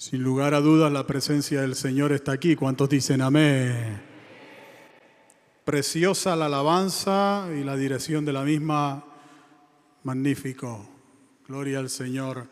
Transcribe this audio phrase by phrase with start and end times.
[0.00, 2.56] Sin lugar a dudas, la presencia del Señor está aquí.
[2.56, 4.00] ¿Cuántos dicen amén?
[5.62, 9.04] Preciosa la alabanza y la dirección de la misma.
[10.04, 10.88] Magnífico.
[11.46, 12.46] Gloria al Señor.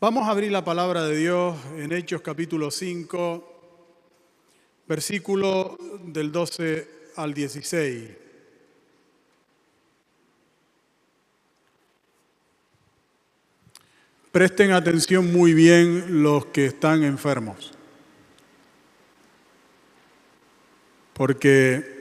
[0.00, 3.62] Vamos a abrir la palabra de Dios en Hechos capítulo 5,
[4.88, 8.10] versículo del 12 al 16.
[14.32, 17.72] Presten atención muy bien los que están enfermos,
[21.14, 22.00] porque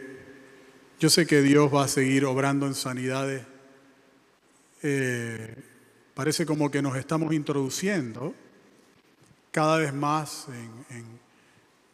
[1.00, 3.42] yo sé que Dios va a seguir obrando en sanidades.
[4.84, 5.56] Eh,
[6.14, 8.36] parece como que nos estamos introduciendo
[9.50, 10.46] cada vez más.
[10.92, 11.06] En,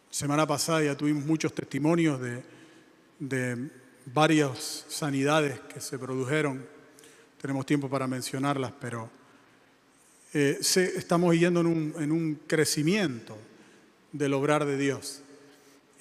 [0.10, 2.44] semana pasada ya tuvimos muchos testimonios de,
[3.20, 3.70] de
[4.14, 6.66] varias sanidades que se produjeron.
[7.42, 9.10] Tenemos tiempo para mencionarlas, pero
[10.38, 13.38] eh, estamos yendo en un, en un crecimiento
[14.12, 15.22] del obrar de Dios.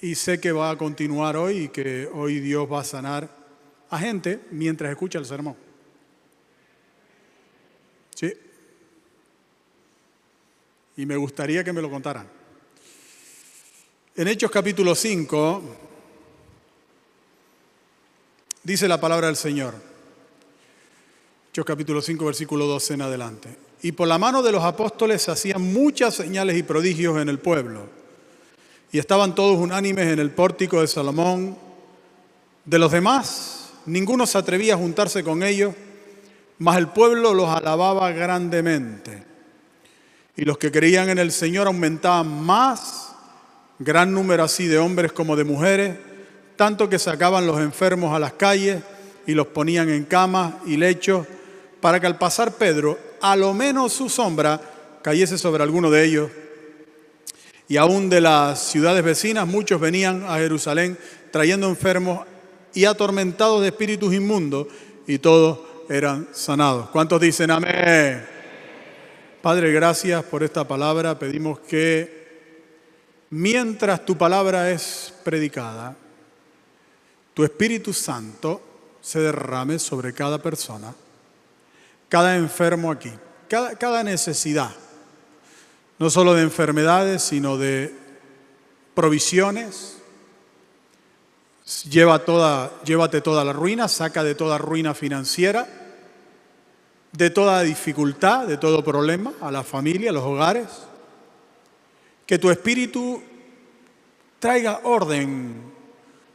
[0.01, 3.31] Y sé que va a continuar hoy y que hoy Dios va a sanar
[3.91, 5.55] a gente mientras escucha el sermón.
[8.17, 8.33] ¿Sí?
[10.97, 12.29] Y me gustaría que me lo contaran.
[14.17, 15.63] En Hechos capítulo 5
[18.65, 19.75] dice la palabra del Señor.
[21.53, 25.31] Hechos capítulo 5 versículo 12 en adelante y por la mano de los apóstoles se
[25.31, 27.87] hacían muchas señales y prodigios en el pueblo.
[28.91, 31.55] Y estaban todos unánimes en el pórtico de Salomón.
[32.65, 35.75] De los demás, ninguno se atrevía a juntarse con ellos,
[36.57, 39.23] mas el pueblo los alababa grandemente.
[40.35, 43.13] Y los que creían en el Señor aumentaban más,
[43.79, 45.99] gran número así de hombres como de mujeres,
[46.57, 48.83] tanto que sacaban los enfermos a las calles
[49.27, 51.27] y los ponían en camas y lechos,
[51.83, 54.61] para que al pasar Pedro a lo menos su sombra
[55.01, 56.31] cayese sobre alguno de ellos.
[57.67, 60.99] Y aún de las ciudades vecinas muchos venían a Jerusalén
[61.31, 62.27] trayendo enfermos
[62.75, 64.67] y atormentados de espíritus inmundos
[65.07, 66.91] y todos eran sanados.
[66.91, 68.27] ¿Cuántos dicen amén?
[69.41, 71.19] Padre, gracias por esta palabra.
[71.19, 72.27] Pedimos que
[73.31, 75.97] mientras tu palabra es predicada,
[77.33, 78.61] tu Espíritu Santo
[79.01, 80.95] se derrame sobre cada persona
[82.15, 83.11] cada enfermo aquí,
[83.49, 84.71] cada, necesidad,
[85.99, 87.95] no solo de enfermedades, sino de
[88.95, 89.99] provisiones.
[91.89, 95.67] Lleva toda, llévate toda la ruina, saca de toda ruina financiera,
[97.13, 100.69] de toda dificultad, de todo problema a la familia, a los hogares.
[102.27, 103.23] Que tu espíritu
[104.39, 105.73] traiga orden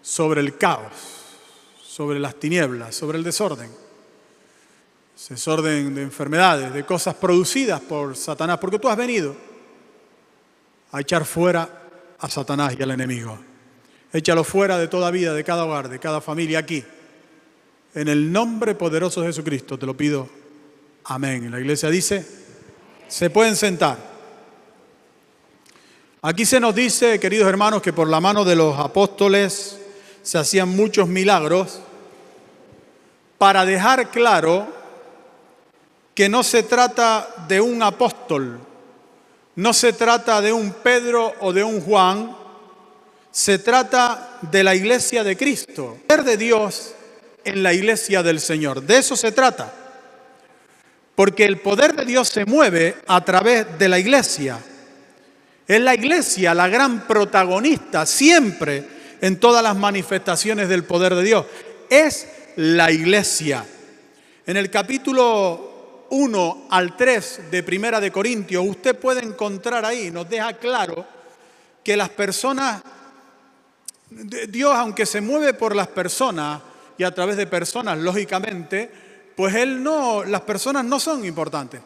[0.01, 0.93] sobre el caos,
[1.83, 3.88] sobre las tinieblas, sobre el desorden
[5.27, 9.35] desorden de enfermedades, de cosas producidas por Satanás, porque tú has venido
[10.91, 11.67] a echar fuera
[12.17, 13.37] a Satanás y al enemigo.
[14.11, 16.83] Échalo fuera de toda vida, de cada hogar, de cada familia aquí.
[17.93, 20.29] En el nombre poderoso de Jesucristo te lo pido.
[21.03, 21.51] Amén.
[21.51, 22.25] la iglesia dice,
[23.07, 23.97] se pueden sentar.
[26.21, 29.79] Aquí se nos dice, queridos hermanos, que por la mano de los apóstoles
[30.21, 31.79] se hacían muchos milagros
[33.37, 34.78] para dejar claro
[36.19, 38.59] que no se trata de un apóstol,
[39.55, 42.35] no se trata de un Pedro o de un Juan,
[43.31, 46.93] se trata de la iglesia de Cristo, ser de Dios
[47.45, 48.81] en la iglesia del Señor.
[48.81, 49.73] De eso se trata.
[51.15, 54.59] Porque el poder de Dios se mueve a través de la iglesia.
[55.65, 58.85] Es la iglesia la gran protagonista siempre
[59.21, 61.45] en todas las manifestaciones del poder de Dios.
[61.89, 63.63] Es la iglesia.
[64.45, 65.68] En el capítulo
[66.09, 71.05] 1 al 3 de Primera de Corintios, usted puede encontrar ahí, nos deja claro
[71.83, 72.81] que las personas,
[74.09, 76.61] Dios aunque se mueve por las personas
[76.97, 78.91] y a través de personas, lógicamente,
[79.35, 81.81] pues Él no, las personas no son importantes.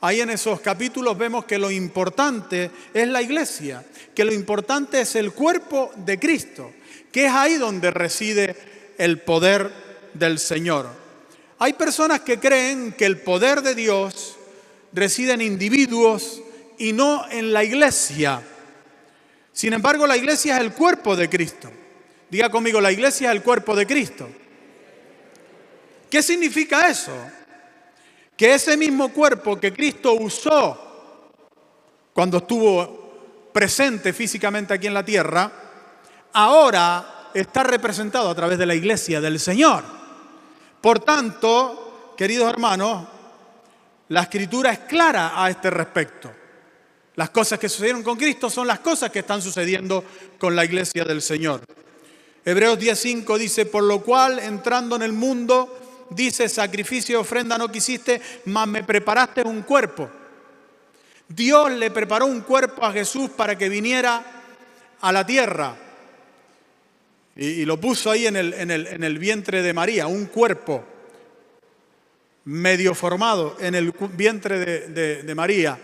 [0.00, 5.16] Ahí en esos capítulos vemos que lo importante es la iglesia, que lo importante es
[5.16, 6.72] el cuerpo de Cristo,
[7.10, 8.56] que es ahí donde reside
[8.98, 9.70] el poder
[10.14, 11.05] del Señor.
[11.58, 14.36] Hay personas que creen que el poder de Dios
[14.92, 16.42] reside en individuos
[16.78, 18.42] y no en la iglesia.
[19.52, 21.70] Sin embargo, la iglesia es el cuerpo de Cristo.
[22.28, 24.28] Diga conmigo, la iglesia es el cuerpo de Cristo.
[26.10, 27.16] ¿Qué significa eso?
[28.36, 31.32] Que ese mismo cuerpo que Cristo usó
[32.12, 35.50] cuando estuvo presente físicamente aquí en la tierra,
[36.34, 39.95] ahora está representado a través de la iglesia del Señor.
[40.86, 43.08] Por tanto, queridos hermanos,
[44.10, 46.32] la escritura es clara a este respecto.
[47.16, 50.04] Las cosas que sucedieron con Cristo son las cosas que están sucediendo
[50.38, 51.62] con la iglesia del Señor.
[52.44, 57.68] Hebreos 10:5 dice, por lo cual entrando en el mundo, dice, sacrificio y ofrenda no
[57.68, 60.08] quisiste, mas me preparaste un cuerpo.
[61.26, 64.24] Dios le preparó un cuerpo a Jesús para que viniera
[65.00, 65.85] a la tierra.
[67.36, 70.84] Y, lo puso ahí en el, en, el, vientre de María, un cuerpo
[72.44, 75.78] medio formado en el vientre de María.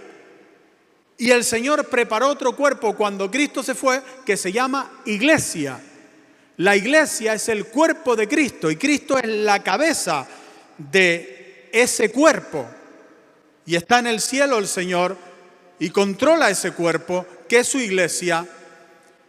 [1.19, 5.81] Y el Señor preparó otro cuerpo cuando Cristo se fue que se llama iglesia.
[6.57, 10.27] La iglesia es el cuerpo de Cristo y Cristo es la cabeza
[10.77, 12.67] de ese cuerpo.
[13.65, 15.17] Y está en el cielo el Señor
[15.79, 18.47] y controla ese cuerpo que es su iglesia.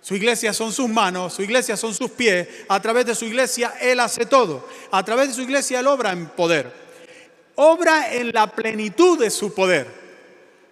[0.03, 2.45] Su iglesia son sus manos, su iglesia son sus pies.
[2.67, 4.67] A través de su iglesia Él hace todo.
[4.91, 6.69] A través de su iglesia Él obra en poder.
[7.55, 9.87] Obra en la plenitud de su poder.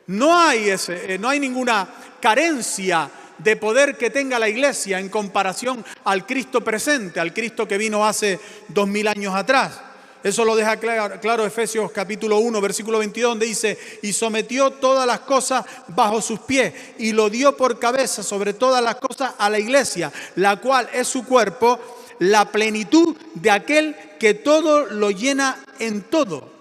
[0.08, 1.88] No hay, eh, no hay ninguna
[2.20, 7.78] carencia de poder que tenga la iglesia en comparación al Cristo presente, al Cristo que
[7.78, 8.38] vino hace
[8.68, 9.80] dos mil años atrás.
[10.24, 15.22] Eso lo deja claro, Efesios capítulo 1, versículo 22, donde dice, y sometió todas las
[15.22, 19.58] cosas bajo sus pies y lo dio por cabeza sobre todas las cosas a la
[19.58, 21.80] iglesia, la cual es su cuerpo,
[22.20, 26.52] la plenitud de aquel que todo lo llena en todo.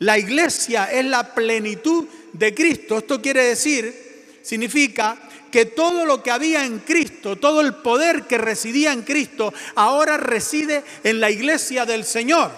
[0.00, 2.98] La iglesia es la plenitud de Cristo.
[2.98, 5.18] Esto quiere decir, significa
[5.50, 10.16] que todo lo que había en Cristo, todo el poder que residía en Cristo, ahora
[10.16, 12.50] reside en la iglesia del Señor.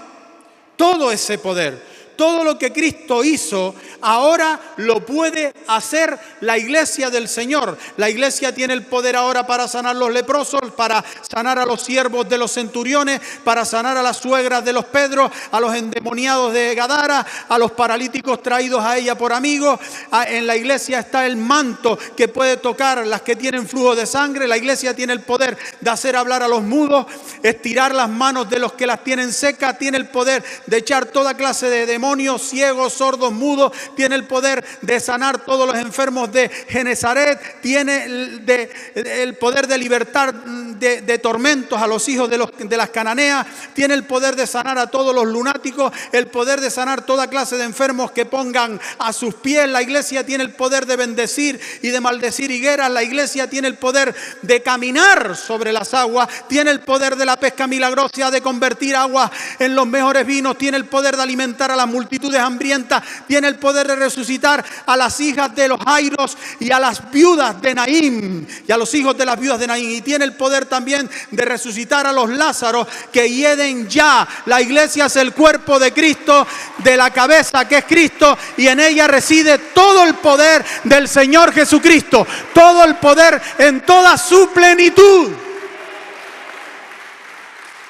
[0.76, 1.91] Todo ese poder.
[2.16, 7.76] Todo lo que Cristo hizo, ahora lo puede hacer la iglesia del Señor.
[7.96, 12.28] La iglesia tiene el poder ahora para sanar los leprosos, para sanar a los siervos
[12.28, 16.74] de los centuriones, para sanar a las suegras de los Pedros, a los endemoniados de
[16.74, 19.80] Gadara, a los paralíticos traídos a ella por amigos.
[20.26, 24.46] En la iglesia está el manto que puede tocar las que tienen flujo de sangre.
[24.46, 27.06] La iglesia tiene el poder de hacer hablar a los mudos,
[27.42, 31.36] estirar las manos de los que las tienen secas, tiene el poder de echar toda
[31.36, 32.01] clase de demonios,
[32.38, 39.36] ciegos, sordos, mudos, tiene el poder de sanar todos los enfermos de Genezaret, tiene el,
[39.40, 44.36] poder de libertar de, tormentos a los hijos de, los, las cananeas, tiene el poder
[44.36, 48.26] de sanar a todos los lunáticos, el poder de sanar toda clase de enfermos que
[48.26, 49.68] pongan a sus pies.
[49.68, 53.76] La iglesia tiene el poder de bendecir y de maldecir higueras, la iglesia tiene el
[53.76, 58.96] poder de caminar sobre las aguas, tiene el poder de la pesca milagrosa, de convertir
[58.96, 63.48] agua en los mejores vinos, tiene el poder de alimentar a las multitudes hambrientas, tiene
[63.48, 67.74] el poder de resucitar a las hijas de los Jairos y a las viudas de
[67.74, 69.90] Naín y a los hijos de las viudas de Naín.
[69.90, 74.26] Y tiene el poder también de resucitar a los Lázaros que hieden ya.
[74.46, 76.46] La iglesia es el cuerpo de Cristo,
[76.78, 81.52] de la cabeza que es Cristo y en ella reside todo el poder del Señor
[81.52, 82.26] Jesucristo.
[82.54, 85.30] Todo el poder en toda su plenitud.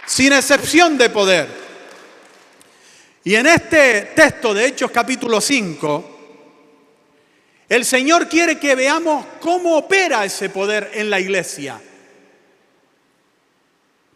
[0.06, 1.61] Sin excepción de poder.
[3.24, 6.18] Y en este texto de Hechos capítulo 5,
[7.68, 11.80] el Señor quiere que veamos cómo opera ese poder en la iglesia.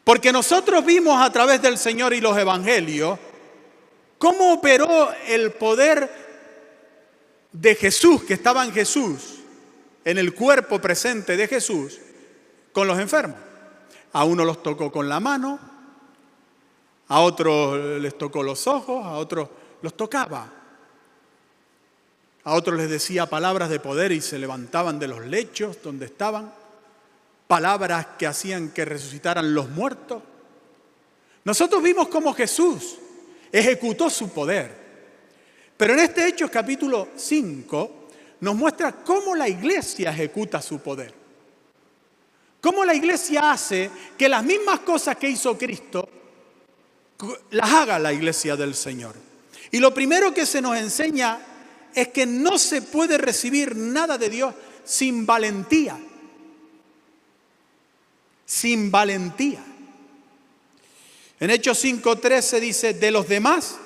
[0.03, 3.19] Porque nosotros vimos a través del Señor y los evangelios
[4.19, 6.11] cómo operó el poder
[7.53, 9.37] de Jesús, que estaba en Jesús,
[10.05, 11.99] en el cuerpo presente de Jesús,
[12.73, 13.39] con los enfermos.
[14.13, 15.76] A uno los tocó con la mano,
[17.09, 19.49] a otros les tocó los ojos, a otros
[19.83, 20.53] los tocaba.
[22.45, 26.53] A otros les decía palabras de poder y se levantaban de los lechos donde estaban.
[27.47, 30.23] Palabras que hacían que resucitaran los muertos.
[31.45, 32.97] Nosotros vimos cómo Jesús
[33.53, 34.87] ejecutó su poder.
[35.77, 38.09] Pero en este Hechos capítulo 5
[38.41, 41.15] nos muestra cómo la iglesia ejecuta su poder.
[42.61, 46.09] Cómo la iglesia hace que las mismas cosas que hizo Cristo
[47.51, 49.15] las haga la iglesia del Señor.
[49.71, 51.39] Y lo primero que se nos enseña
[51.95, 54.55] es que no se puede recibir nada de Dios
[54.85, 55.99] sin valentía.
[58.45, 59.65] Sin valentía.
[61.41, 63.77] En Hechos 5.13 dice, de los demás,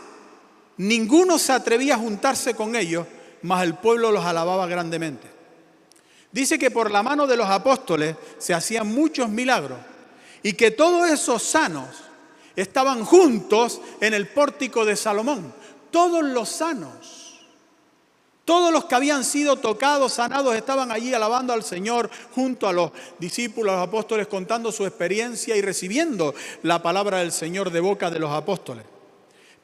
[0.77, 3.07] ninguno se atrevía a juntarse con ellos,
[3.43, 5.29] mas el pueblo los alababa grandemente.
[6.33, 9.79] Dice que por la mano de los apóstoles se hacían muchos milagros
[10.43, 12.10] y que todos esos sanos
[12.61, 15.53] estaban juntos en el pórtico de Salomón.
[15.91, 17.41] Todos los sanos,
[18.45, 22.93] todos los que habían sido tocados, sanados, estaban allí alabando al Señor junto a los
[23.19, 28.11] discípulos, a los apóstoles, contando su experiencia y recibiendo la palabra del Señor de boca
[28.11, 28.85] de los apóstoles.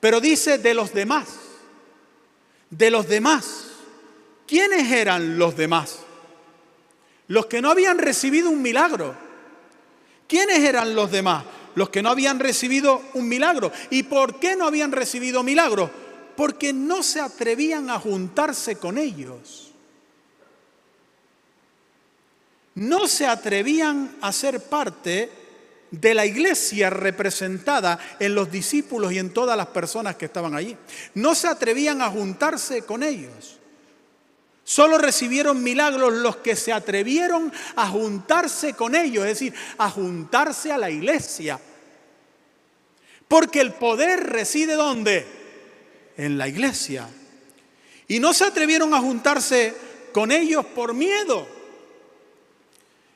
[0.00, 1.28] Pero dice de los demás,
[2.70, 3.66] de los demás.
[4.46, 5.98] ¿quiénes eran los demás?
[7.28, 9.16] Los que no habían recibido un milagro.
[10.28, 11.44] ¿Quiénes eran los demás?
[11.76, 13.70] Los que no habían recibido un milagro.
[13.90, 15.90] ¿Y por qué no habían recibido milagro?
[16.34, 19.72] Porque no se atrevían a juntarse con ellos.
[22.74, 25.30] No se atrevían a ser parte
[25.90, 30.76] de la iglesia representada en los discípulos y en todas las personas que estaban allí.
[31.14, 33.55] No se atrevían a juntarse con ellos.
[34.68, 40.72] Solo recibieron milagros los que se atrevieron a juntarse con ellos, es decir, a juntarse
[40.72, 41.60] a la iglesia.
[43.28, 45.24] Porque el poder reside ¿dónde?
[46.16, 47.08] En la iglesia.
[48.08, 49.72] Y no se atrevieron a juntarse
[50.10, 51.46] con ellos por miedo.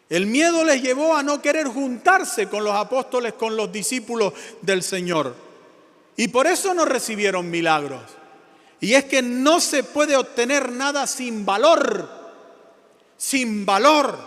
[0.08, 4.84] El miedo les llevó a no querer juntarse con los apóstoles, con los discípulos del
[4.84, 5.34] Señor.
[6.16, 8.19] Y por eso no recibieron milagros.
[8.80, 12.08] Y es que no se puede obtener nada sin valor.
[13.16, 14.18] Sin valor.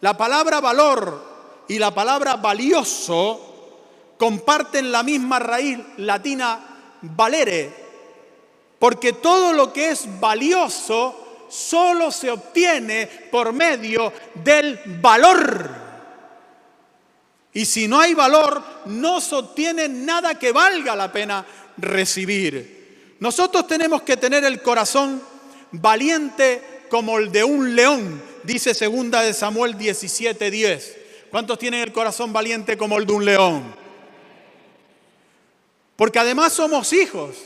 [0.00, 6.60] La palabra valor y la palabra valioso comparten la misma raíz latina
[7.02, 7.72] valere.
[8.78, 15.70] Porque todo lo que es valioso solo se obtiene por medio del valor.
[17.52, 21.46] Y si no hay valor, no se obtiene nada que valga la pena
[21.78, 22.75] recibir.
[23.18, 25.22] Nosotros tenemos que tener el corazón
[25.72, 30.96] valiente como el de un león, dice segunda de Samuel 17:10.
[31.30, 33.74] ¿Cuántos tienen el corazón valiente como el de un león?
[35.96, 37.36] Porque además somos hijos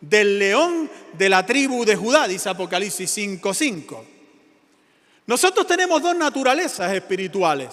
[0.00, 4.04] del león de la tribu de Judá, dice Apocalipsis 5:5.
[5.26, 7.70] Nosotros tenemos dos naturalezas espirituales.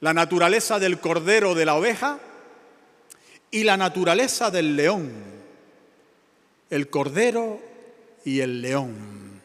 [0.00, 2.18] La naturaleza del cordero de la oveja
[3.50, 5.39] y la naturaleza del león.
[6.70, 7.60] El cordero
[8.24, 9.42] y el león.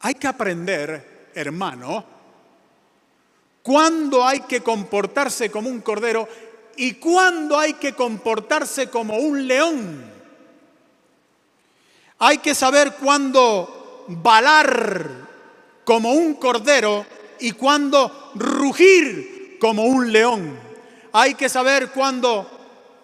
[0.00, 2.04] Hay que aprender, hermano,
[3.62, 6.28] cuándo hay que comportarse como un cordero
[6.76, 10.04] y cuándo hay que comportarse como un león.
[12.18, 15.10] Hay que saber cuándo balar
[15.84, 17.04] como un cordero
[17.40, 20.58] y cuándo rugir como un león.
[21.12, 22.55] Hay que saber cuándo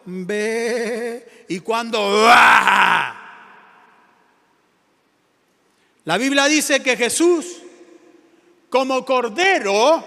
[0.04, 3.18] ve y cuándo va.
[6.04, 7.58] La Biblia dice que Jesús,
[8.68, 10.04] como cordero,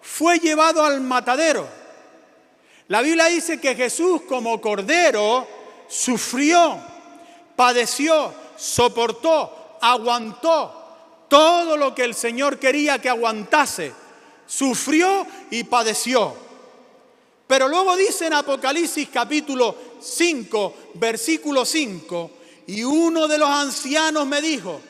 [0.00, 1.68] fue llevado al matadero.
[2.88, 5.46] La Biblia dice que Jesús como cordero
[5.88, 6.78] sufrió,
[7.56, 10.82] padeció, soportó, aguantó
[11.28, 13.92] todo lo que el Señor quería que aguantase.
[14.46, 16.36] Sufrió y padeció.
[17.52, 22.30] Pero luego dice en Apocalipsis capítulo 5, versículo 5,
[22.68, 24.80] y uno de los ancianos me dijo,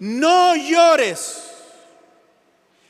[0.00, 1.36] no llores.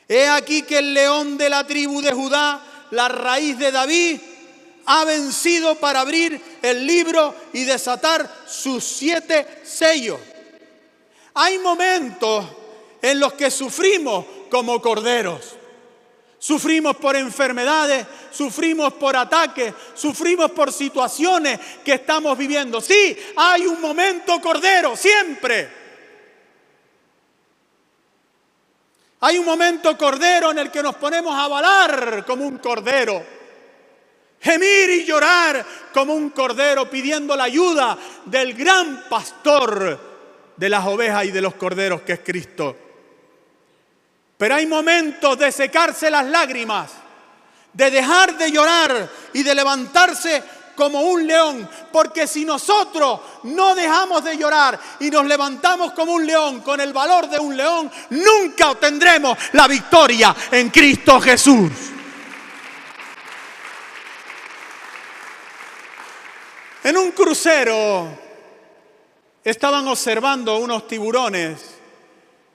[0.09, 4.19] He aquí que el león de la tribu de Judá, la raíz de David,
[4.87, 10.19] ha vencido para abrir el libro y desatar sus siete sellos.
[11.35, 12.47] Hay momentos
[13.03, 15.59] en los que sufrimos como corderos.
[16.39, 22.81] Sufrimos por enfermedades, sufrimos por ataques, sufrimos por situaciones que estamos viviendo.
[22.81, 25.69] Sí, hay un momento cordero, siempre.
[29.21, 33.39] Hay un momento cordero en el que nos ponemos a balar como un cordero
[34.41, 39.99] gemir y llorar como un cordero pidiendo la ayuda del gran pastor
[40.57, 42.77] de las ovejas y de los corderos que es Cristo.
[44.39, 46.93] Pero hay momentos de secarse las lágrimas,
[47.73, 50.43] de dejar de llorar y de levantarse
[50.77, 56.25] como un león, porque si nosotros no dejamos de llorar y nos levantamos como un
[56.25, 61.73] león, con el valor de un león, nunca obtendremos la victoria en Cristo Jesús.
[66.85, 68.17] En un crucero
[69.43, 71.68] estaban observando unos tiburones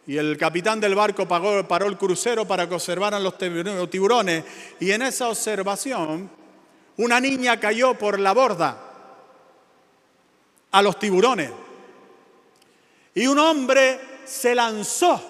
[0.06, 4.44] y el capitán del barco paró el crucero para que observaran los tiburones.
[4.80, 6.30] Y en esa observación
[6.98, 8.78] una niña cayó por la borda
[10.72, 11.52] a los tiburones.
[13.16, 15.22] Y un hombre se lanzó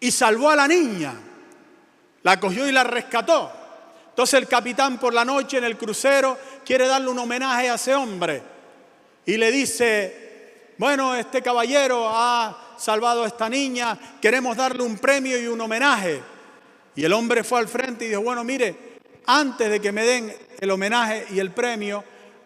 [0.00, 1.14] y salvó a la niña,
[2.22, 3.52] la cogió y la rescató.
[4.08, 7.94] Entonces el capitán por la noche en el crucero quiere darle un homenaje a ese
[7.94, 8.42] hombre
[9.24, 10.31] y le dice,
[10.78, 16.20] bueno, este caballero ha salvado a esta niña, queremos darle un premio y un homenaje.
[16.94, 20.34] Y el hombre fue al frente y dijo, bueno, mire, antes de que me den
[20.60, 22.04] el homenaje y el premio,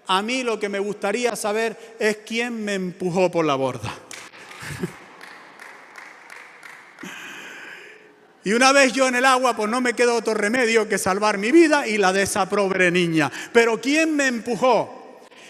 [0.09, 3.93] A mí lo que me gustaría saber es quién me empujó por la borda.
[8.45, 11.37] Y una vez yo en el agua, pues no me quedó otro remedio que salvar
[11.37, 13.29] mi vida y la de esa pobre niña.
[13.53, 15.06] Pero ¿quién me empujó?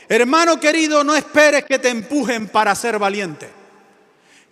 [0.09, 3.51] Hermano querido, no esperes que te empujen para ser valiente.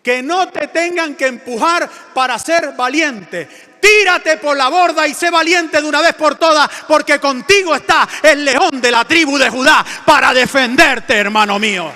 [0.02, 3.48] Que no te tengan que empujar para ser valiente.
[3.80, 8.08] Tírate por la borda y sé valiente de una vez por todas, porque contigo está
[8.22, 11.92] el león de la tribu de Judá para defenderte, hermano mío.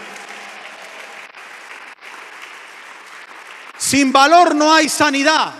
[3.78, 5.52] Sin valor no hay sanidad.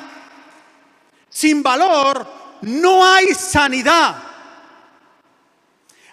[1.31, 2.27] Sin valor
[2.63, 4.17] no hay sanidad.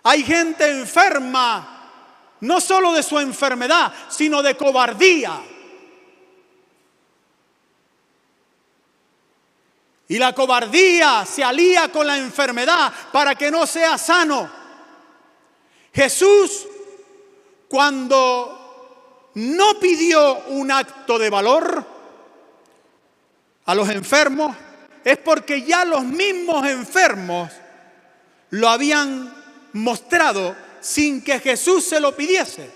[0.04, 1.75] Hay gente enferma,
[2.46, 5.42] no solo de su enfermedad, sino de cobardía.
[10.08, 14.50] Y la cobardía se alía con la enfermedad para que no sea sano.
[15.92, 16.68] Jesús,
[17.68, 21.84] cuando no pidió un acto de valor
[23.66, 24.56] a los enfermos,
[25.04, 27.52] es porque ya los mismos enfermos
[28.52, 29.34] lo habían
[29.74, 32.70] mostrado sin que Jesús se lo pidiese.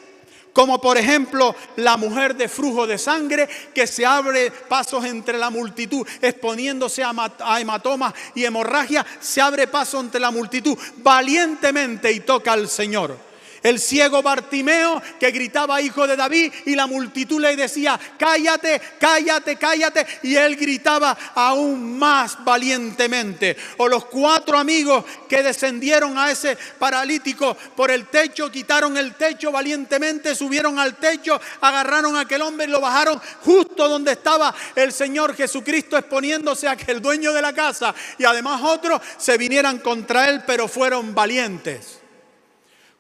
[0.52, 5.52] Como por ejemplo la mujer de flujo de sangre que se abre pasos entre la
[5.52, 12.54] multitud, exponiéndose a hematomas y hemorragia, se abre paso entre la multitud valientemente y toca
[12.54, 13.29] al Señor.
[13.64, 19.56] El ciego Bartimeo que gritaba hijo de David y la multitud le decía, cállate, cállate,
[19.58, 20.06] cállate.
[20.24, 23.58] Y él gritaba aún más valientemente.
[23.78, 29.52] O los cuatro amigos que descendieron a ese paralítico por el techo, quitaron el techo
[29.52, 34.92] valientemente, subieron al techo, agarraron a aquel hombre y lo bajaron justo donde estaba el
[34.92, 39.80] Señor Jesucristo exponiéndose a que el dueño de la casa y además otros se vinieran
[39.80, 41.99] contra él, pero fueron valientes.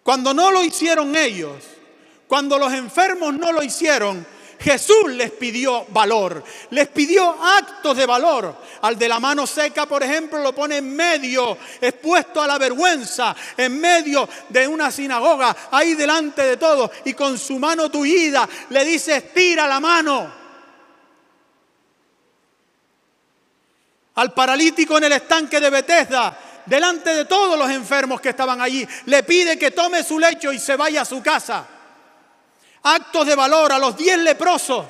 [0.03, 1.63] Cuando no lo hicieron ellos,
[2.27, 4.25] cuando los enfermos no lo hicieron,
[4.59, 8.55] Jesús les pidió valor, les pidió actos de valor.
[8.81, 13.35] Al de la mano seca, por ejemplo, lo pone en medio, expuesto a la vergüenza,
[13.55, 18.83] en medio de una sinagoga, ahí delante de todos, y con su mano tullida le
[18.83, 20.39] dice, estira la mano.
[24.15, 26.37] Al paralítico en el estanque de Bethesda,
[26.69, 28.87] delante de todos los enfermos que estaban allí.
[29.05, 31.65] Le pide que tome su lecho y se vaya a su casa.
[32.83, 34.85] Actos de valor a los diez leprosos.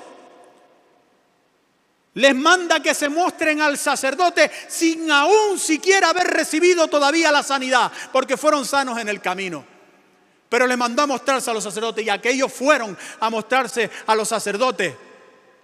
[2.16, 7.92] Les manda que se muestren al sacerdote sin aún siquiera haber recibido todavía la sanidad,
[8.12, 9.64] porque fueron sanos en el camino.
[10.50, 14.28] Pero les mandó a mostrarse a los sacerdotes y aquellos fueron a mostrarse a los
[14.28, 14.94] sacerdotes.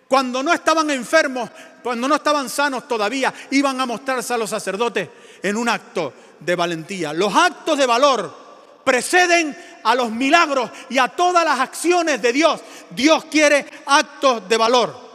[0.08, 1.50] Cuando no estaban enfermos,
[1.84, 5.10] cuando no estaban sanos todavía, iban a mostrarse a los sacerdotes
[5.42, 7.14] en un acto de valentía.
[7.14, 8.46] Los actos de valor
[8.84, 12.62] preceden a los milagros y a todas las acciones de Dios.
[12.92, 15.06] Dios quiere actos de valor.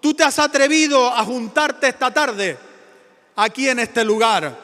[0.00, 2.58] Tú te has atrevido a juntarte esta tarde
[3.36, 4.56] aquí en este lugar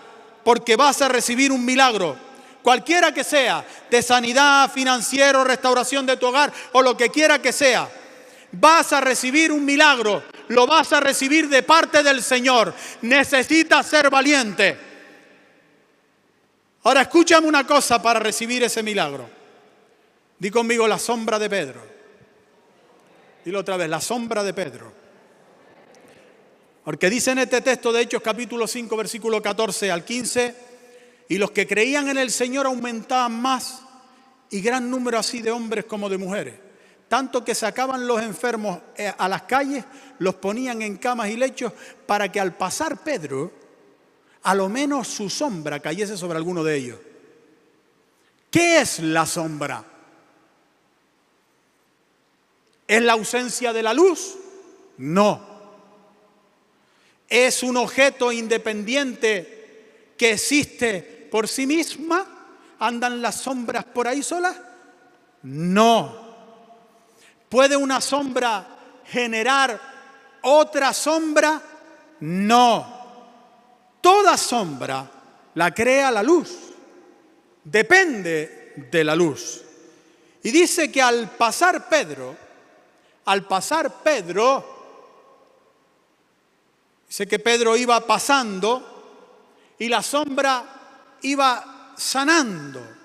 [0.44, 2.16] porque vas a recibir un milagro,
[2.62, 7.52] cualquiera que sea, de sanidad, financiero, restauración de tu hogar o lo que quiera que
[7.52, 7.88] sea.
[8.58, 12.72] Vas a recibir un milagro, lo vas a recibir de parte del Señor.
[13.02, 14.76] Necesitas ser valiente.
[16.84, 19.28] Ahora escúchame una cosa para recibir ese milagro.
[20.38, 21.82] Di conmigo la sombra de Pedro.
[23.44, 24.92] Dilo otra vez, la sombra de Pedro.
[26.84, 30.54] Porque dice en este texto de Hechos capítulo 5 versículo 14 al 15,
[31.28, 33.82] y los que creían en el Señor aumentaban más
[34.50, 36.65] y gran número así de hombres como de mujeres.
[37.08, 39.84] Tanto que sacaban los enfermos eh, a las calles,
[40.18, 41.72] los ponían en camas y lechos
[42.06, 43.52] para que al pasar Pedro,
[44.42, 46.98] a lo menos su sombra cayese sobre alguno de ellos.
[48.50, 49.84] ¿Qué es la sombra?
[52.88, 54.36] ¿Es la ausencia de la luz?
[54.98, 55.56] No.
[57.28, 62.26] ¿Es un objeto independiente que existe por sí misma?
[62.78, 64.56] ¿Andan las sombras por ahí solas?
[65.42, 66.25] No.
[67.48, 68.66] ¿Puede una sombra
[69.04, 69.80] generar
[70.42, 71.60] otra sombra?
[72.20, 72.96] No.
[74.00, 75.10] Toda sombra
[75.54, 76.50] la crea la luz.
[77.62, 79.62] Depende de la luz.
[80.42, 82.36] Y dice que al pasar Pedro,
[83.24, 84.64] al pasar Pedro,
[87.08, 92.95] dice que Pedro iba pasando y la sombra iba sanando.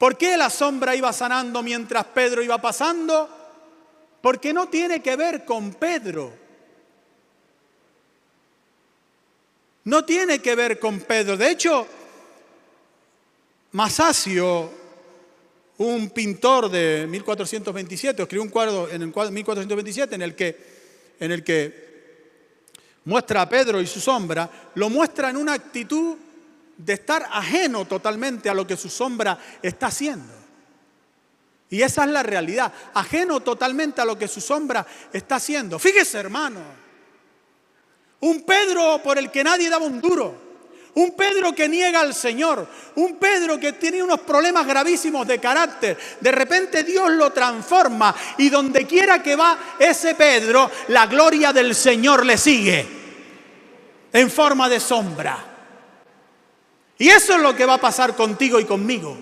[0.00, 3.28] ¿Por qué la sombra iba sanando mientras Pedro iba pasando?
[4.22, 6.32] Porque no tiene que ver con Pedro.
[9.84, 11.36] No tiene que ver con Pedro.
[11.36, 11.86] De hecho,
[13.72, 14.70] Masasio
[15.76, 20.56] un pintor de 1427, escribió un cuadro en el 1427 en el que,
[21.20, 21.90] en el que
[23.04, 26.16] muestra a Pedro y su sombra, lo muestra en una actitud
[26.84, 30.32] de estar ajeno totalmente a lo que su sombra está haciendo.
[31.68, 35.78] Y esa es la realidad, ajeno totalmente a lo que su sombra está haciendo.
[35.78, 36.60] Fíjese hermano,
[38.20, 40.50] un Pedro por el que nadie daba un duro
[40.94, 42.66] un Pedro que niega al Señor,
[42.96, 45.96] un Pedro que tiene unos problemas gravísimos de carácter.
[46.20, 51.74] De repente Dios lo transforma y donde quiera que va ese Pedro, la gloria del
[51.74, 52.86] Señor le sigue
[54.12, 55.46] en forma de sombra.
[57.00, 59.16] Y eso es lo que va a pasar contigo y conmigo.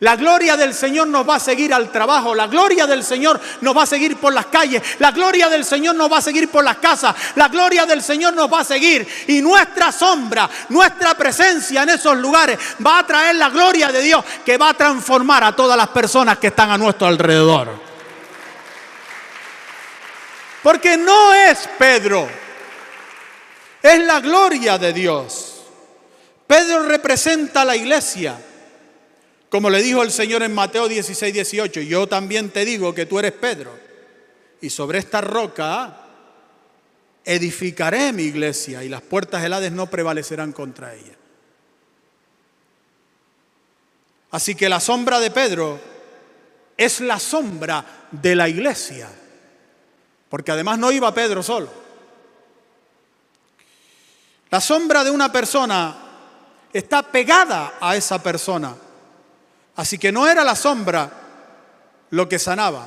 [0.00, 3.76] La gloria del Señor nos va a seguir al trabajo, la gloria del Señor nos
[3.76, 6.64] va a seguir por las calles, la gloria del Señor nos va a seguir por
[6.64, 11.82] las casas, la gloria del Señor nos va a seguir y nuestra sombra, nuestra presencia
[11.82, 15.54] en esos lugares va a traer la gloria de Dios que va a transformar a
[15.54, 17.68] todas las personas que están a nuestro alrededor.
[20.62, 22.28] Porque no es Pedro,
[23.82, 25.57] es la gloria de Dios.
[26.48, 28.40] Pedro representa a la iglesia.
[29.50, 33.18] Como le dijo el Señor en Mateo 16, 18, yo también te digo que tú
[33.18, 33.78] eres Pedro,
[34.60, 36.04] y sobre esta roca
[37.22, 41.12] edificaré mi iglesia, y las puertas heladas no prevalecerán contra ella.
[44.30, 45.78] Así que la sombra de Pedro
[46.78, 49.10] es la sombra de la iglesia,
[50.30, 51.70] porque además no iba Pedro solo.
[54.50, 56.07] La sombra de una persona
[56.72, 58.74] está pegada a esa persona.
[59.76, 61.10] Así que no era la sombra
[62.10, 62.86] lo que sanaba,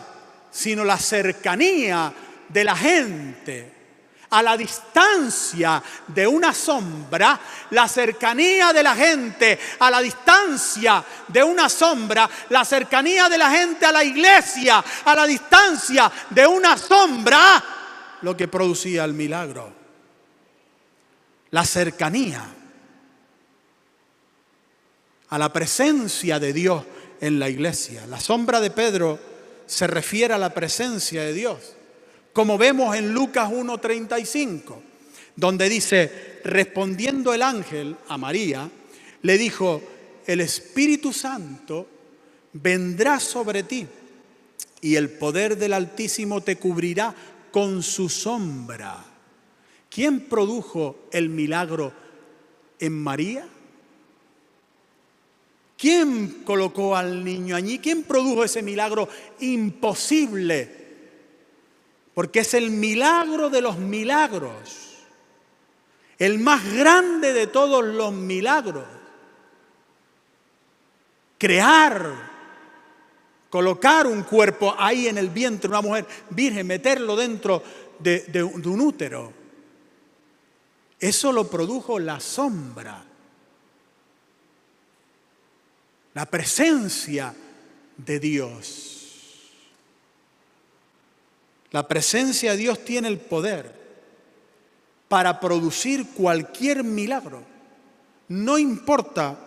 [0.51, 2.13] sino la cercanía
[2.49, 3.77] de la gente.
[4.31, 7.37] A la distancia de una sombra,
[7.71, 13.51] la cercanía de la gente, a la distancia de una sombra, la cercanía de la
[13.51, 17.61] gente a la iglesia, a la distancia de una sombra,
[18.21, 19.73] lo que producía el milagro.
[21.49, 22.60] La cercanía
[25.31, 26.83] a la presencia de Dios
[27.21, 28.05] en la iglesia.
[28.05, 29.17] La sombra de Pedro
[29.65, 31.73] se refiere a la presencia de Dios,
[32.33, 34.75] como vemos en Lucas 1.35,
[35.37, 38.69] donde dice, respondiendo el ángel a María,
[39.21, 39.81] le dijo,
[40.27, 41.87] el Espíritu Santo
[42.51, 43.87] vendrá sobre ti
[44.81, 47.15] y el poder del Altísimo te cubrirá
[47.51, 49.05] con su sombra.
[49.89, 51.93] ¿Quién produjo el milagro
[52.79, 53.47] en María?
[55.81, 57.79] ¿Quién colocó al niño allí?
[57.79, 60.69] ¿Quién produjo ese milagro imposible?
[62.13, 64.99] Porque es el milagro de los milagros,
[66.19, 68.85] el más grande de todos los milagros.
[71.39, 72.13] Crear,
[73.49, 77.63] colocar un cuerpo ahí en el vientre de una mujer virgen, meterlo dentro
[77.97, 79.33] de, de un útero.
[80.99, 83.05] Eso lo produjo la sombra
[86.13, 87.33] la presencia
[87.97, 88.91] de Dios.
[91.71, 93.79] La presencia de Dios tiene el poder
[95.07, 97.43] para producir cualquier milagro.
[98.27, 99.37] No importa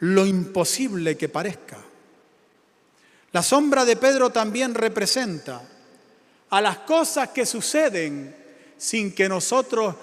[0.00, 1.78] lo imposible que parezca.
[3.32, 5.62] La sombra de Pedro también representa
[6.50, 8.36] a las cosas que suceden
[8.76, 9.94] sin que nosotros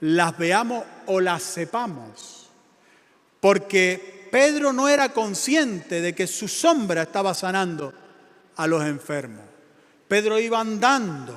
[0.00, 2.50] las veamos o las sepamos.
[3.40, 7.94] Porque Pedro no era consciente de que su sombra estaba sanando
[8.56, 9.44] a los enfermos.
[10.08, 11.32] Pedro iba andando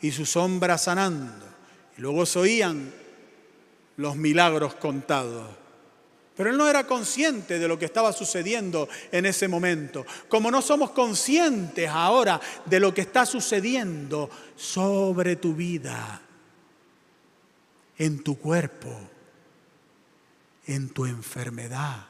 [0.00, 1.44] y su sombra sanando.
[1.98, 2.94] Y luego se oían
[3.98, 5.50] los milagros contados.
[6.34, 10.06] Pero él no era consciente de lo que estaba sucediendo en ese momento.
[10.26, 16.22] Como no somos conscientes ahora de lo que está sucediendo sobre tu vida,
[17.98, 18.98] en tu cuerpo,
[20.66, 22.06] en tu enfermedad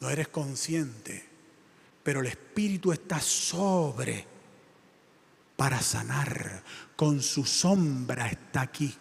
[0.00, 1.24] no eres consciente,
[2.02, 4.24] pero el Espíritu está sobre
[5.56, 6.62] para sanar.
[6.94, 8.94] Con su sombra está aquí.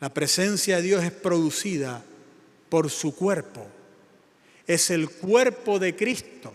[0.00, 2.02] La presencia de Dios es producida
[2.68, 3.66] por su cuerpo.
[4.66, 6.54] Es el cuerpo de Cristo.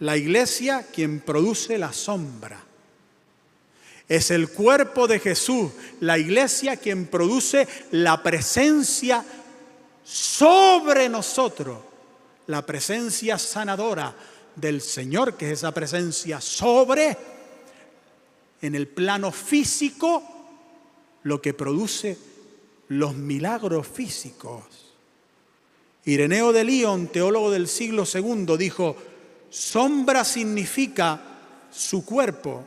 [0.00, 2.64] La iglesia quien produce la sombra.
[4.08, 9.22] Es el cuerpo de Jesús, la iglesia quien produce la presencia
[10.08, 11.78] sobre nosotros
[12.46, 14.14] la presencia sanadora
[14.56, 17.14] del Señor, que es esa presencia sobre
[18.62, 20.22] en el plano físico
[21.24, 22.16] lo que produce
[22.88, 24.64] los milagros físicos.
[26.06, 28.96] Ireneo de León, teólogo del siglo II, dijo,
[29.50, 31.20] sombra significa
[31.70, 32.64] su cuerpo,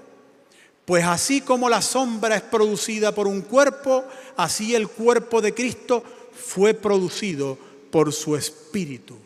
[0.85, 4.05] pues así como la sombra es producida por un cuerpo,
[4.37, 6.03] así el cuerpo de Cristo
[6.41, 7.57] fue producido
[7.91, 9.17] por su espíritu.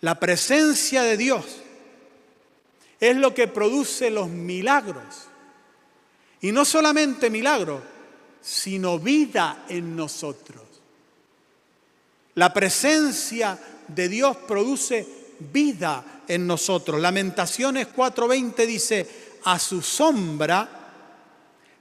[0.00, 1.44] La presencia de Dios
[3.00, 5.04] es lo que produce los milagros.
[6.40, 7.82] Y no solamente milagros,
[8.40, 10.62] sino vida en nosotros.
[12.34, 13.58] La presencia
[13.88, 15.06] de Dios produce
[15.38, 17.00] vida en nosotros.
[17.00, 19.08] Lamentaciones 4:20 dice,
[19.44, 20.68] a su sombra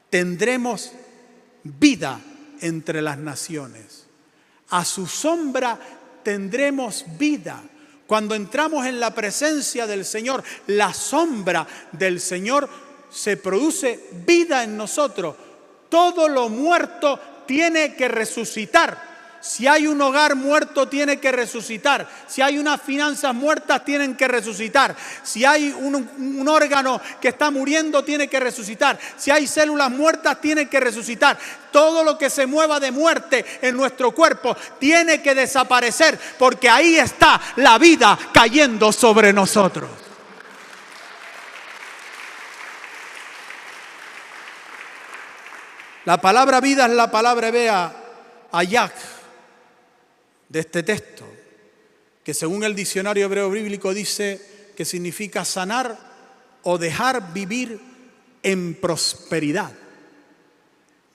[0.09, 0.91] tendremos
[1.63, 2.19] vida
[2.63, 4.05] entre las naciones.
[4.69, 5.77] A su sombra
[6.23, 7.61] tendremos vida.
[8.07, 12.69] Cuando entramos en la presencia del Señor, la sombra del Señor
[13.11, 15.35] se produce vida en nosotros.
[15.89, 19.12] Todo lo muerto tiene que resucitar.
[19.43, 22.07] Si hay un hogar muerto, tiene que resucitar.
[22.27, 24.95] Si hay unas finanzas muertas, tienen que resucitar.
[25.21, 28.97] Si hay un, órgano que está muriendo, tiene que resucitar.
[29.17, 31.37] Si hay células muertas, tienen que resucitar.
[31.73, 36.95] Todo lo que se mueva de muerte en nuestro cuerpo tiene que desaparecer, porque ahí
[36.95, 39.89] está la vida cayendo sobre nosotros.
[46.05, 47.93] La palabra vida es la palabra hebrea
[48.53, 48.93] ayak
[50.53, 51.25] de este texto,
[52.23, 55.97] que según el diccionario hebreo bíblico dice que significa sanar
[56.61, 57.81] o dejar vivir
[58.43, 59.73] en prosperidad.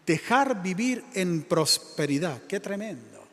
[0.05, 2.42] Dejar vivir en prosperidad.
[2.48, 3.24] Qué tremendo.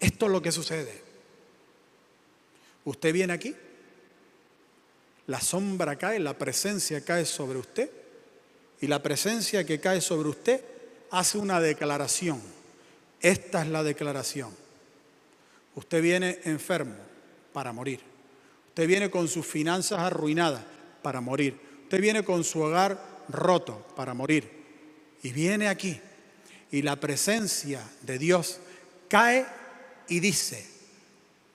[0.00, 1.02] Esto es lo que sucede.
[2.86, 3.54] Usted viene aquí,
[5.26, 7.90] la sombra cae, la presencia cae sobre usted
[8.80, 10.75] y la presencia que cae sobre usted
[11.10, 12.40] hace una declaración.
[13.20, 14.50] Esta es la declaración.
[15.74, 16.96] Usted viene enfermo
[17.52, 18.00] para morir.
[18.68, 20.62] Usted viene con sus finanzas arruinadas
[21.02, 21.58] para morir.
[21.84, 24.50] Usted viene con su hogar roto para morir.
[25.22, 26.00] Y viene aquí.
[26.70, 28.58] Y la presencia de Dios
[29.08, 29.46] cae
[30.08, 30.66] y dice,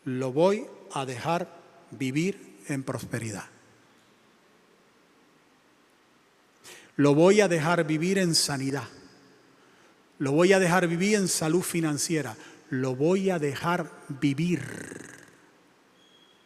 [0.05, 1.47] lo voy a dejar
[1.91, 3.45] vivir en prosperidad.
[6.95, 8.87] Lo voy a dejar vivir en sanidad.
[10.21, 12.37] Lo voy a dejar vivir en salud financiera.
[12.69, 13.89] Lo voy a dejar
[14.21, 14.61] vivir.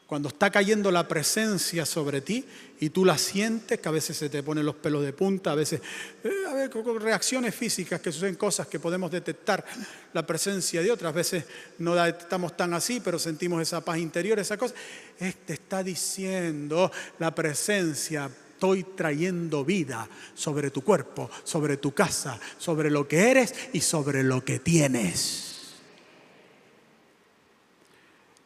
[0.07, 2.45] Cuando está cayendo la presencia sobre ti
[2.79, 5.55] y tú la sientes, que a veces se te ponen los pelos de punta, a
[5.55, 5.81] veces,
[6.23, 9.65] eh, a ver, con reacciones físicas que suceden cosas que podemos detectar
[10.13, 11.43] la presencia de otras veces
[11.79, 14.73] no estamos tan así, pero sentimos esa paz interior, esa cosa.
[15.19, 22.89] Este está diciendo la presencia estoy trayendo vida sobre tu cuerpo, sobre tu casa, sobre
[22.89, 25.73] lo que eres y sobre lo que tienes.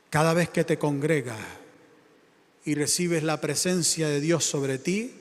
[0.09, 1.37] Cada vez que te congregas
[2.65, 5.13] y recibes la presencia de Dios sobre ti,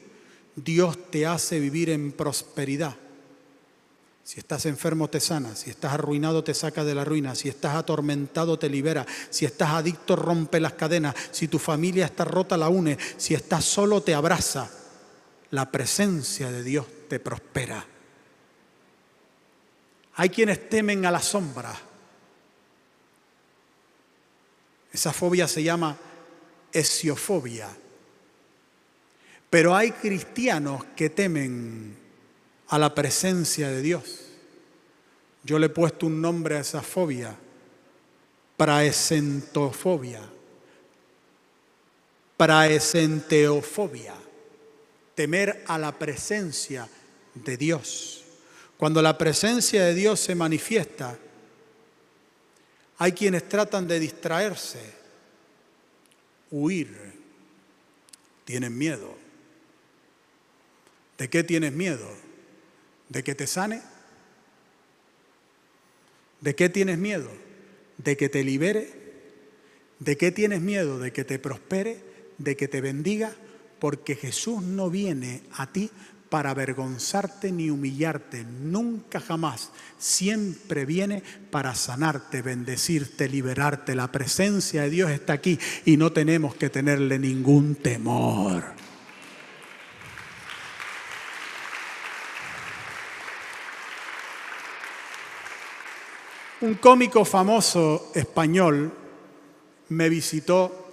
[0.57, 2.97] Dios te hace vivir en prosperidad.
[4.25, 7.75] Si estás enfermo te sana, si estás arruinado te saca de la ruina, si estás
[7.75, 12.71] atormentado te libera, si estás adicto rompe las cadenas, si tu familia está rota la
[12.71, 14.71] une, si estás solo te abraza
[15.51, 17.85] la presencia de Dios te prospera.
[20.15, 21.75] Hay quienes temen a la sombra.
[24.93, 25.97] Esa fobia se llama
[26.73, 27.69] esiofobia.
[29.49, 31.97] Pero hay cristianos que temen
[32.69, 34.25] a la presencia de Dios.
[35.45, 37.35] Yo le he puesto un nombre a esa fobia,
[38.57, 40.29] praesentofobia,
[42.37, 44.28] praesenteofobia
[45.19, 46.89] temer a la presencia
[47.35, 48.23] de Dios.
[48.77, 51.19] Cuando la presencia de Dios se manifiesta,
[52.99, 54.79] hay quienes tratan de distraerse,
[56.53, 56.97] huir,
[58.45, 59.17] tienen miedo.
[61.19, 62.09] ¿De qué tienes miedo?
[63.09, 63.83] ¿De que te sane?
[66.41, 67.33] ¿De qué tienes miedo?
[67.97, 68.89] ¿De que te libere?
[69.99, 71.01] ¿De qué tienes miedo?
[71.01, 71.99] ¿De que te prospere?
[72.39, 73.35] ¿De que te bendiga?
[73.79, 75.91] Porque Jesús no viene a ti
[76.29, 79.71] para avergonzarte ni humillarte, nunca jamás.
[79.99, 83.95] Siempre viene para sanarte, bendecirte, liberarte.
[83.95, 88.65] La presencia de Dios está aquí y no tenemos que tenerle ningún temor.
[96.61, 98.93] Un cómico famoso español
[99.91, 100.88] me visitó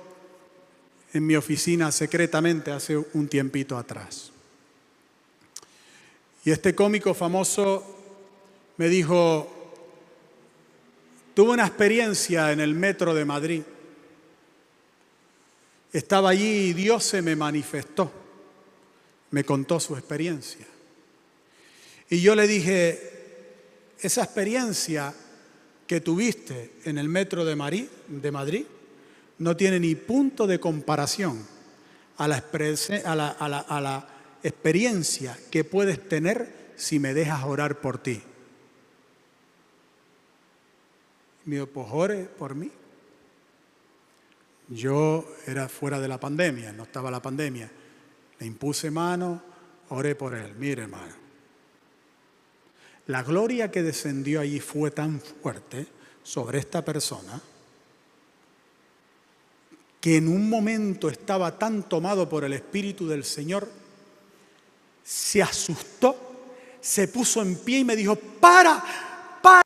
[1.16, 4.32] en mi oficina secretamente hace un tiempito atrás.
[6.44, 7.96] Y este cómico famoso
[8.76, 9.50] me dijo,
[11.34, 13.62] tuve una experiencia en el metro de Madrid.
[15.94, 18.12] Estaba allí y Dios se me manifestó,
[19.32, 20.68] me contó su experiencia.
[22.10, 25.14] Y yo le dije, esa experiencia
[25.88, 28.66] que tuviste en el metro de Madrid, de Madrid
[29.38, 31.46] no tiene ni punto de comparación
[32.18, 34.08] a la,
[34.44, 38.22] experiencia que puedes tener si me dejas orar por ti.
[41.46, 42.72] Dijo, pues ore por mí.
[44.70, 47.70] Yo era fuera de la pandemia, no estaba la pandemia.
[48.40, 49.42] Le impuse mano,
[49.90, 50.54] oré por él.
[50.56, 51.14] Mire, hermano.
[53.08, 55.88] La gloria que descendió allí fue tan fuerte
[56.24, 57.42] sobre esta persona
[60.06, 63.68] que en un momento estaba tan tomado por el Espíritu del Señor,
[65.04, 66.16] se asustó,
[66.80, 68.84] se puso en pie y me dijo, para,
[69.42, 69.64] para.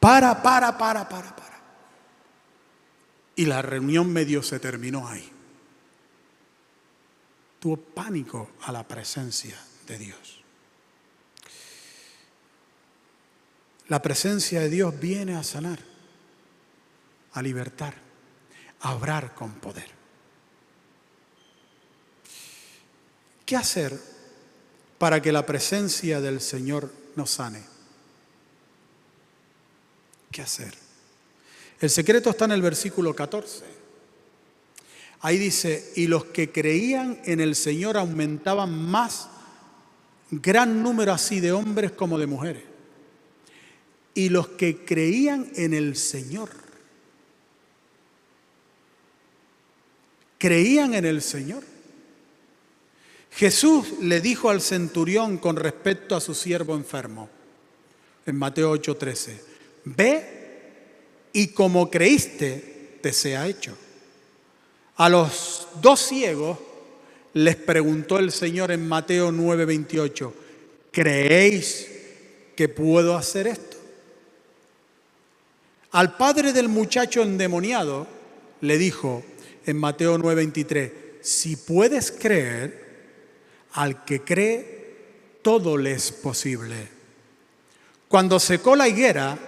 [0.00, 1.60] Para, para, para, para, para.
[3.36, 5.30] Y la reunión medio se terminó ahí.
[7.60, 10.37] Tuvo pánico a la presencia de Dios.
[13.88, 15.78] La presencia de Dios viene a sanar,
[17.32, 17.94] a libertar,
[18.80, 19.88] a obrar con poder.
[23.46, 23.98] ¿Qué hacer
[24.98, 27.62] para que la presencia del Señor nos sane?
[30.30, 30.74] ¿Qué hacer?
[31.80, 33.64] El secreto está en el versículo 14.
[35.20, 39.28] Ahí dice, y los que creían en el Señor aumentaban más,
[40.30, 42.67] gran número así de hombres como de mujeres
[44.18, 46.50] y los que creían en el Señor.
[50.38, 51.62] Creían en el Señor.
[53.30, 57.30] Jesús le dijo al centurión con respecto a su siervo enfermo,
[58.26, 59.40] en Mateo 8:13,
[59.84, 60.26] ve
[61.32, 63.78] y como creíste, te sea hecho.
[64.96, 66.58] A los dos ciegos
[67.34, 70.32] les preguntó el Señor en Mateo 9:28,
[70.90, 71.86] ¿creéis
[72.56, 73.77] que puedo hacer esto?
[75.92, 78.06] Al padre del muchacho endemoniado
[78.60, 79.22] le dijo
[79.64, 82.86] en Mateo 9:23, si puedes creer,
[83.72, 84.78] al que cree,
[85.42, 86.88] todo le es posible.
[88.08, 89.38] Cuando secó la higuera,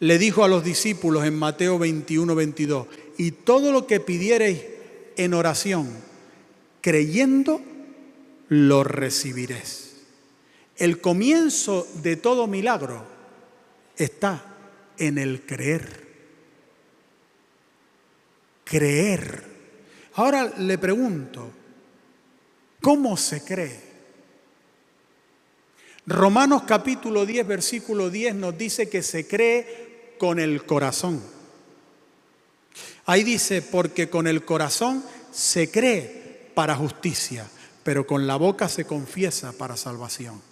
[0.00, 2.86] le dijo a los discípulos en Mateo 21, 22,
[3.18, 4.62] y todo lo que pidiereis
[5.16, 5.90] en oración,
[6.80, 7.60] creyendo,
[8.48, 9.90] lo recibiréis.
[10.76, 13.04] El comienzo de todo milagro
[13.96, 14.49] está
[15.00, 16.06] en el creer.
[18.62, 19.44] Creer.
[20.14, 21.50] Ahora le pregunto,
[22.80, 23.90] ¿cómo se cree?
[26.06, 31.22] Romanos capítulo 10, versículo 10 nos dice que se cree con el corazón.
[33.06, 37.48] Ahí dice, porque con el corazón se cree para justicia,
[37.82, 40.42] pero con la boca se confiesa para salvación.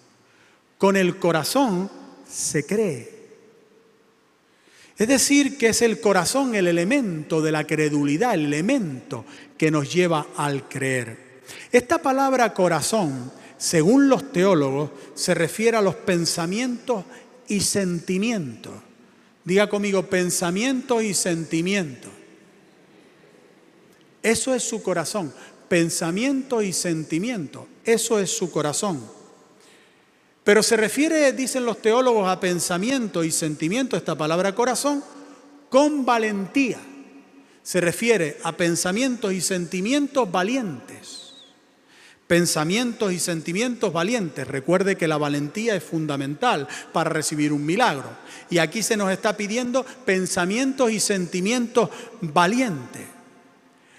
[0.79, 1.91] Con el corazón
[2.27, 3.18] se cree
[4.99, 9.25] es decir, que es el corazón el elemento de la credulidad, el elemento
[9.57, 11.41] que nos lleva al creer.
[11.71, 17.05] Esta palabra corazón, según los teólogos, se refiere a los pensamientos
[17.47, 18.73] y sentimientos.
[19.45, 22.11] Diga conmigo, pensamientos y sentimientos.
[24.21, 25.33] Eso es su corazón,
[25.69, 27.69] pensamiento y sentimiento.
[27.85, 29.18] Eso es su corazón.
[30.49, 35.05] Pero se refiere, dicen los teólogos, a pensamiento y sentimiento, esta palabra corazón,
[35.69, 36.79] con valentía.
[37.63, 41.35] Se refiere a pensamientos y sentimientos valientes.
[42.27, 44.49] Pensamientos y sentimientos valientes.
[44.49, 48.09] Recuerde que la valentía es fundamental para recibir un milagro.
[48.49, 51.91] Y aquí se nos está pidiendo pensamientos y sentimientos
[52.23, 53.07] valientes.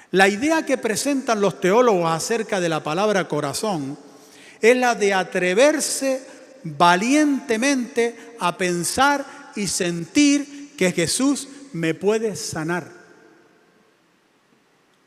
[0.09, 3.99] La idea que presentan los teólogos acerca de la palabra corazón
[4.59, 12.91] es la de atreverse valientemente a pensar y sentir que Jesús me puede sanar.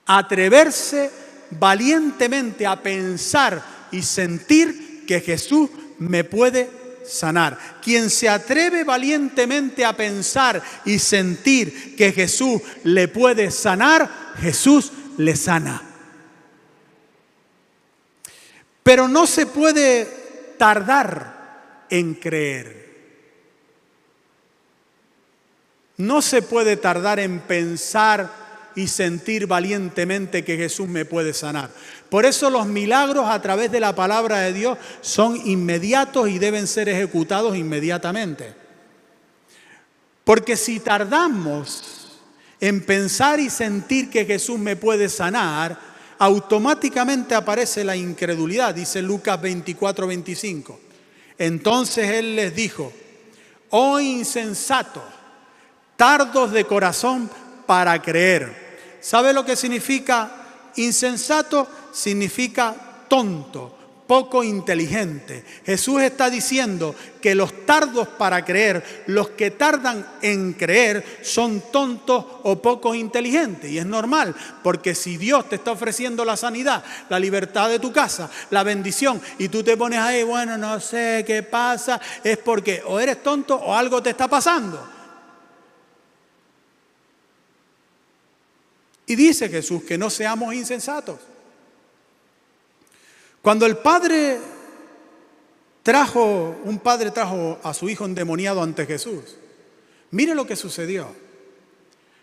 [0.06, 1.10] Atreverse
[1.50, 6.68] valientemente a pensar y sentir que Jesús me puede
[7.06, 7.58] sanar.
[7.82, 15.36] Quien se atreve valientemente a pensar y sentir que Jesús le puede sanar, Jesús le
[15.36, 15.82] sana.
[18.82, 21.41] Pero no se puede tardar
[21.92, 22.90] en creer.
[25.98, 28.32] No se puede tardar en pensar
[28.74, 31.68] y sentir valientemente que Jesús me puede sanar.
[32.08, 36.66] Por eso los milagros a través de la palabra de Dios son inmediatos y deben
[36.66, 38.54] ser ejecutados inmediatamente.
[40.24, 42.20] Porque si tardamos
[42.58, 45.78] en pensar y sentir que Jesús me puede sanar,
[46.18, 50.91] automáticamente aparece la incredulidad, dice Lucas 24, 25.
[51.42, 52.92] Entonces él les dijo,
[53.70, 55.02] oh insensato,
[55.96, 57.28] tardos de corazón
[57.66, 58.98] para creer.
[59.00, 60.30] ¿Sabe lo que significa
[60.76, 61.66] insensato?
[61.92, 62.76] Significa
[63.08, 63.76] tonto,
[64.12, 65.42] poco inteligente.
[65.64, 72.22] Jesús está diciendo que los tardos para creer, los que tardan en creer, son tontos
[72.42, 73.70] o poco inteligentes.
[73.70, 77.90] Y es normal, porque si Dios te está ofreciendo la sanidad, la libertad de tu
[77.90, 82.82] casa, la bendición, y tú te pones ahí, bueno, no sé qué pasa, es porque
[82.84, 84.86] o eres tonto o algo te está pasando.
[89.06, 91.31] Y dice Jesús que no seamos insensatos.
[93.42, 94.38] Cuando el padre
[95.82, 99.36] trajo, un padre trajo a su hijo endemoniado ante Jesús,
[100.12, 101.08] mire lo que sucedió.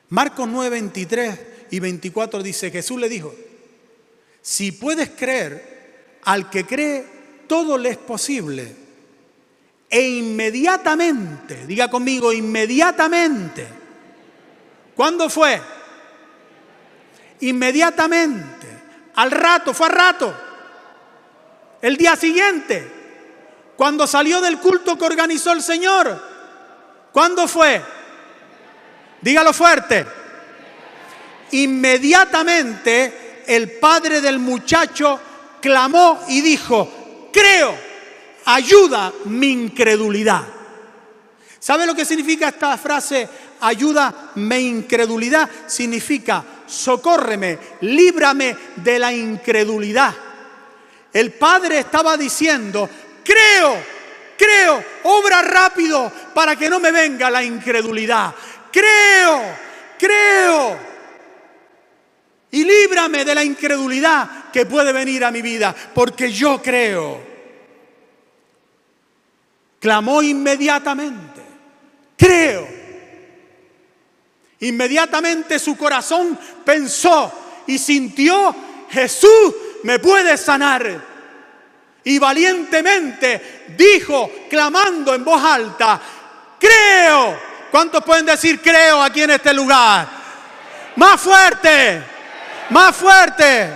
[0.07, 1.39] Marcos 9, 23
[1.72, 3.36] y 24 dice, Jesús le dijo,
[4.41, 7.05] si puedes creer, al que cree,
[7.47, 8.76] todo le es posible.
[9.89, 13.67] E inmediatamente, diga conmigo, inmediatamente.
[14.95, 15.61] ¿Cuándo fue?
[17.41, 18.67] Inmediatamente.
[19.15, 20.49] Al rato, fue al rato.
[21.82, 22.92] El día siguiente,
[23.78, 26.22] cuando salió del culto que organizó el Señor,
[27.14, 27.82] ¿cuándo fue?
[29.22, 30.06] Dígalo fuerte.
[31.52, 35.20] Inmediatamente el padre del muchacho
[35.62, 37.76] clamó y dijo, creo,
[38.46, 40.44] ayuda mi incredulidad.
[41.60, 43.28] ¿Sabe lo que significa esta frase,
[43.62, 45.50] ayuda mi incredulidad?
[45.68, 50.29] Significa, socórreme, líbrame de la incredulidad.
[51.12, 52.89] El Padre estaba diciendo,
[53.24, 53.78] creo,
[54.38, 58.34] creo, obra rápido para que no me venga la incredulidad.
[58.72, 59.41] Creo,
[59.97, 60.78] creo.
[62.51, 67.22] Y líbrame de la incredulidad que puede venir a mi vida, porque yo creo.
[69.80, 71.41] Clamó inmediatamente,
[72.18, 72.68] creo.
[74.62, 78.55] Inmediatamente su corazón pensó y sintió,
[78.89, 79.53] Jesús
[79.84, 81.10] me puede sanar.
[82.04, 86.00] Y valientemente dijo, clamando en voz alta,
[86.60, 87.40] creo.
[87.72, 90.08] ¿Cuántos pueden decir creo aquí en este lugar?
[90.96, 92.04] Más fuerte,
[92.70, 93.70] más fuerte.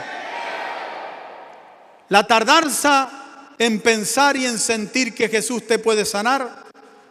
[2.09, 3.09] La tardanza
[3.57, 6.63] en pensar y en sentir que Jesús te puede sanar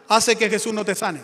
[0.07, 1.21] hace que Jesús no te sane.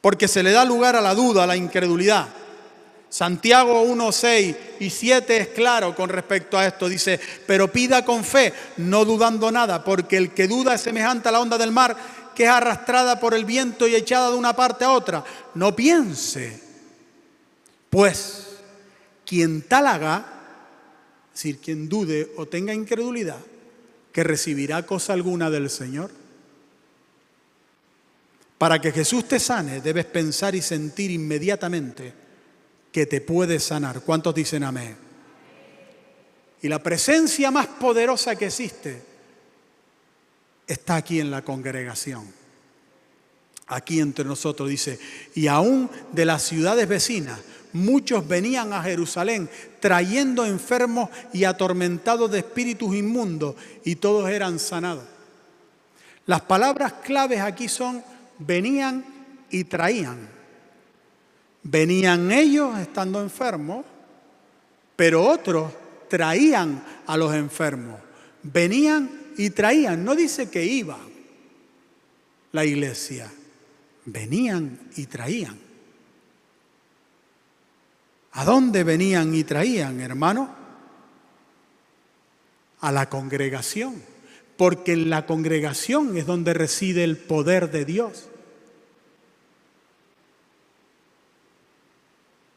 [0.00, 2.28] Porque se le da lugar a la duda, a la incredulidad.
[3.16, 6.86] Santiago 1, 6 y 7 es claro con respecto a esto.
[6.86, 11.32] Dice, pero pida con fe, no dudando nada, porque el que duda es semejante a
[11.32, 11.96] la onda del mar
[12.34, 15.24] que es arrastrada por el viento y echada de una parte a otra.
[15.54, 16.60] No piense,
[17.88, 18.48] pues
[19.24, 20.26] quien tal haga,
[21.32, 23.40] es decir, quien dude o tenga incredulidad,
[24.12, 26.10] que recibirá cosa alguna del Señor.
[28.58, 32.25] Para que Jesús te sane, debes pensar y sentir inmediatamente
[32.96, 34.00] que te puede sanar.
[34.00, 34.96] ¿Cuántos dicen amén?
[36.62, 39.02] Y la presencia más poderosa que existe
[40.66, 42.24] está aquí en la congregación.
[43.66, 44.98] Aquí entre nosotros dice,
[45.34, 47.38] y aún de las ciudades vecinas,
[47.74, 55.04] muchos venían a Jerusalén trayendo enfermos y atormentados de espíritus inmundos, y todos eran sanados.
[56.24, 58.02] Las palabras claves aquí son
[58.38, 59.04] venían
[59.50, 60.35] y traían.
[61.68, 63.84] Venían ellos estando enfermos,
[64.94, 65.72] pero otros
[66.08, 68.00] traían a los enfermos.
[68.44, 70.04] Venían y traían.
[70.04, 71.00] No dice que iban
[72.52, 73.32] la iglesia.
[74.04, 75.58] Venían y traían.
[78.30, 80.54] ¿A dónde venían y traían, hermano?
[82.80, 84.00] A la congregación.
[84.56, 88.28] Porque en la congregación es donde reside el poder de Dios.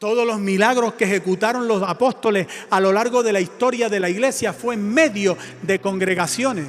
[0.00, 4.08] Todos los milagros que ejecutaron los apóstoles a lo largo de la historia de la
[4.08, 6.68] iglesia fue en medio de congregaciones,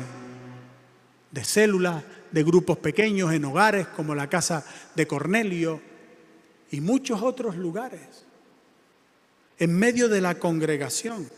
[1.32, 4.66] de células, de grupos pequeños, en hogares como la casa
[4.96, 5.80] de Cornelio
[6.72, 8.26] y muchos otros lugares,
[9.60, 11.30] en medio de la congregación.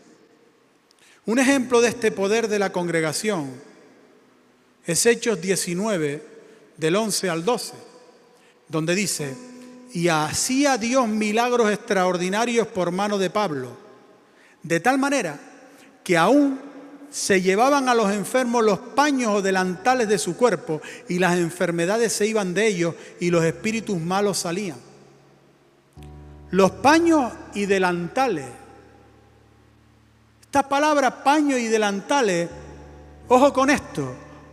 [1.26, 3.52] Un ejemplo de este poder de la congregación
[4.84, 6.26] es Hechos 19,
[6.76, 7.94] del 11 al 12
[8.68, 9.36] donde dice,
[9.94, 13.76] y hacía Dios milagros extraordinarios por mano de Pablo,
[14.60, 15.38] de tal manera
[16.02, 16.58] que aún
[17.10, 22.12] se llevaban a los enfermos los paños o delantales de su cuerpo y las enfermedades
[22.12, 24.78] se iban de ellos y los espíritus malos salían.
[26.50, 28.46] Los paños y delantales.
[30.42, 32.50] Esta palabra paño y delantales,
[33.28, 34.12] ojo con esto,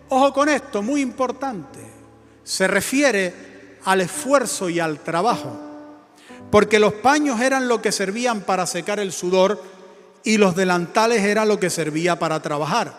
[0.10, 1.80] ojo con esto, muy importante.
[2.44, 3.51] Se refiere
[3.86, 5.60] al esfuerzo y al trabajo.
[6.50, 9.62] Porque los paños eran lo que servían para secar el sudor
[10.24, 12.94] y los delantales era lo que servía para trabajar.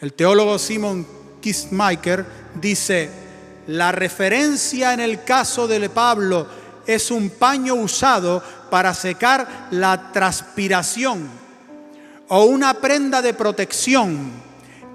[0.00, 1.06] El teólogo Simon
[1.40, 3.10] Kistmaker dice,
[3.66, 6.46] la referencia en el caso de Pablo
[6.86, 11.28] es un paño usado para secar la transpiración
[12.28, 14.32] o una prenda de protección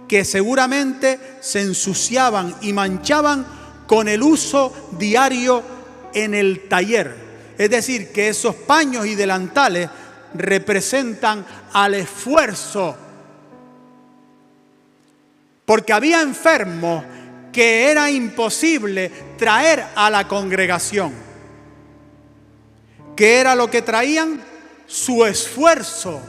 [0.07, 3.58] que seguramente se ensuciaban y manchaban
[3.89, 5.63] con el uso diario
[6.13, 7.11] en el taller.
[7.57, 9.89] Es decir, que esos paños y delantales
[10.35, 12.95] representan al esfuerzo.
[15.65, 17.03] Porque había enfermos
[17.51, 21.11] que era imposible traer a la congregación.
[23.15, 24.39] ¿Qué era lo que traían?
[24.85, 26.21] Su esfuerzo,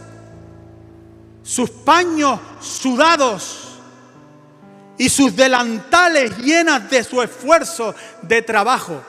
[1.43, 3.70] sus paños sudados
[5.01, 9.03] y sus delantales llenas de su esfuerzo de trabajo.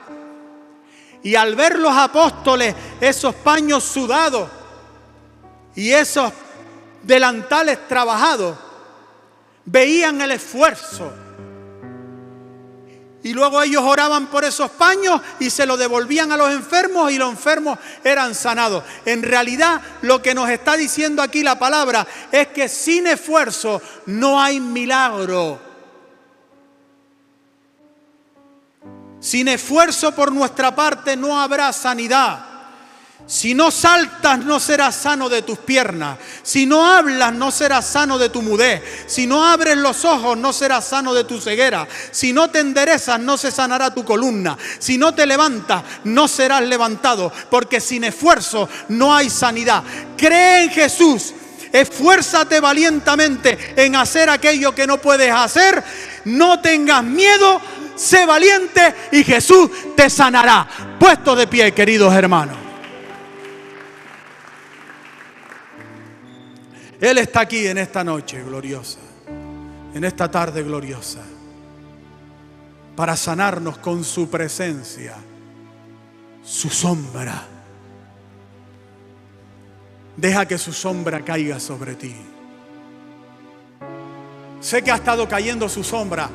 [1.22, 4.50] Y al ver los apóstoles esos paños sudados,
[5.76, 6.32] y esos
[7.04, 8.58] delantales trabajados
[9.66, 11.12] veían el esfuerzo.
[13.24, 17.18] Y luego ellos oraban por esos paños y se lo devolvían a los enfermos y
[17.18, 18.86] los enfermos eran sanados.
[19.04, 24.42] En realidad lo que nos está diciendo aquí la palabra es que sin esfuerzo no
[24.42, 25.71] hay milagro.
[29.22, 32.48] Sin esfuerzo por nuestra parte no habrá sanidad.
[33.28, 36.18] Si no saltas, no serás sano de tus piernas.
[36.42, 38.82] Si no hablas, no serás sano de tu mudez.
[39.06, 41.88] Si no abres los ojos, no serás sano de tu ceguera.
[42.12, 44.58] Si no te enderezas, no se sanará tu columna.
[44.80, 47.32] Si no te levantas, no serás levantado.
[47.50, 49.84] Porque sin esfuerzo no hay sanidad.
[50.18, 51.34] Cree en Jesús.
[51.72, 55.82] Esfuérzate valientemente en hacer aquello que no puedes hacer.
[56.26, 57.62] No tengas miedo.
[58.02, 60.68] Sé valiente y Jesús te sanará.
[61.00, 62.58] Puesto de pie, queridos hermanos.
[67.00, 68.98] Él está aquí en esta noche gloriosa,
[69.94, 71.22] en esta tarde gloriosa,
[72.96, 75.14] para sanarnos con su presencia,
[76.44, 77.44] su sombra.
[80.18, 82.16] Deja que su sombra caiga sobre ti.
[84.60, 86.32] Sé que ha estado cayendo su sombra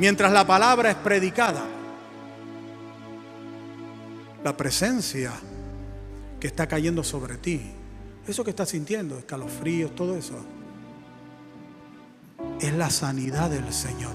[0.00, 1.62] mientras la palabra es predicada.
[4.42, 5.32] La presencia
[6.40, 7.60] que está cayendo sobre ti
[8.26, 10.34] eso que estás sintiendo, escalofríos, todo eso,
[12.60, 14.14] es la sanidad del Señor.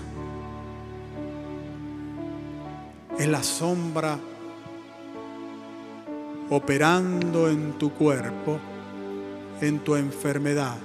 [3.18, 4.18] Es la sombra
[6.50, 8.60] operando en tu cuerpo,
[9.62, 10.78] en tu enfermedad.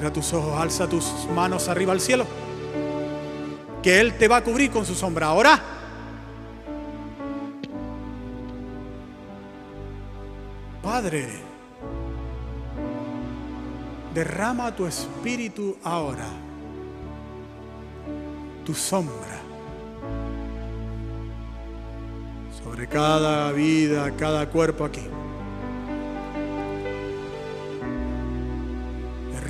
[0.00, 2.24] Cierra tus ojos, alza tus manos arriba al cielo,
[3.82, 5.26] que Él te va a cubrir con su sombra.
[5.26, 5.60] Ahora.
[10.82, 11.28] Padre,
[14.14, 16.28] derrama tu espíritu ahora,
[18.64, 19.38] tu sombra,
[22.64, 25.06] sobre cada vida, cada cuerpo aquí.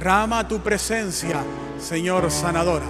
[0.00, 1.44] Derrama tu presencia,
[1.78, 2.86] Señor sanadora,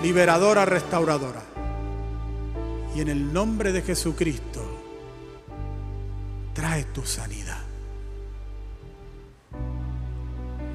[0.00, 1.42] liberadora, restauradora.
[2.94, 4.60] Y en el nombre de Jesucristo,
[6.52, 7.58] trae tu sanidad.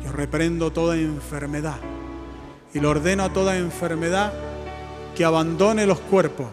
[0.03, 1.77] Yo reprendo toda enfermedad
[2.73, 4.33] y le ordeno a toda enfermedad
[5.15, 6.47] que abandone los cuerpos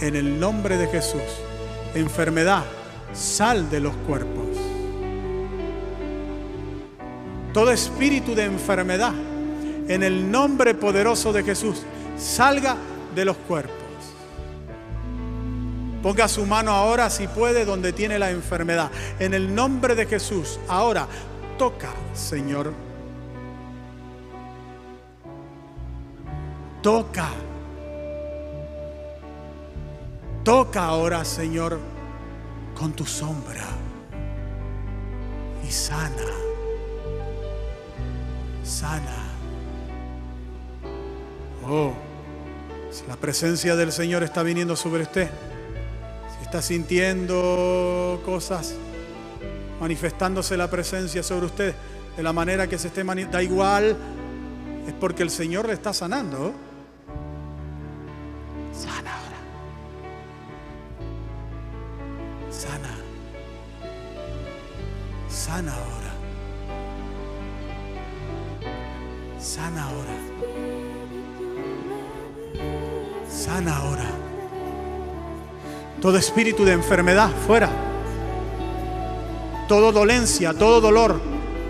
[0.00, 1.20] en el nombre de Jesús.
[1.94, 2.64] Enfermedad,
[3.12, 4.43] sal de los cuerpos.
[7.54, 9.14] Todo espíritu de enfermedad,
[9.88, 11.82] en el nombre poderoso de Jesús,
[12.18, 12.76] salga
[13.14, 13.76] de los cuerpos.
[16.02, 18.90] Ponga su mano ahora, si puede, donde tiene la enfermedad.
[19.20, 21.06] En el nombre de Jesús, ahora
[21.56, 22.72] toca, Señor.
[26.82, 27.28] Toca.
[30.42, 31.78] Toca ahora, Señor,
[32.74, 33.64] con tu sombra.
[35.66, 36.43] Y sana.
[38.64, 39.30] Sana.
[41.66, 41.92] Oh,
[42.90, 45.28] si la presencia del Señor está viniendo sobre usted,
[46.36, 48.74] si está sintiendo cosas,
[49.80, 51.74] manifestándose la presencia sobre usted
[52.16, 53.96] de la manera que se esté manifestando, da igual,
[54.86, 56.54] es porque el Señor le está sanando.
[76.04, 77.70] Todo espíritu de enfermedad fuera.
[79.66, 81.18] Todo dolencia, todo dolor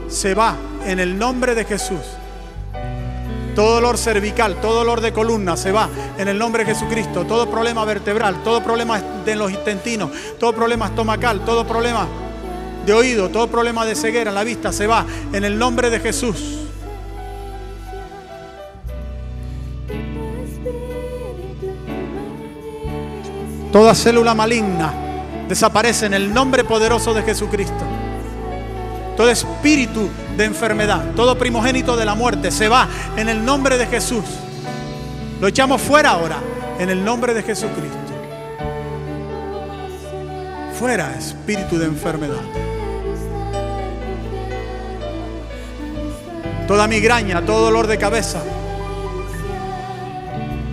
[0.08, 2.00] se va en el nombre de Jesús.
[3.54, 7.24] Todo dolor cervical, todo dolor de columna se va en el nombre de Jesucristo.
[7.24, 10.10] Todo problema vertebral, todo problema de los intestinos,
[10.40, 12.08] todo problema estomacal, todo problema
[12.84, 16.00] de oído, todo problema de ceguera en la vista se va en el nombre de
[16.00, 16.63] Jesús.
[23.74, 24.94] Toda célula maligna
[25.48, 27.84] desaparece en el nombre poderoso de Jesucristo.
[29.16, 33.88] Todo espíritu de enfermedad, todo primogénito de la muerte se va en el nombre de
[33.88, 34.22] Jesús.
[35.40, 36.36] Lo echamos fuera ahora
[36.78, 37.98] en el nombre de Jesucristo.
[40.78, 42.42] Fuera espíritu de enfermedad.
[46.68, 48.40] Toda migraña, todo dolor de cabeza.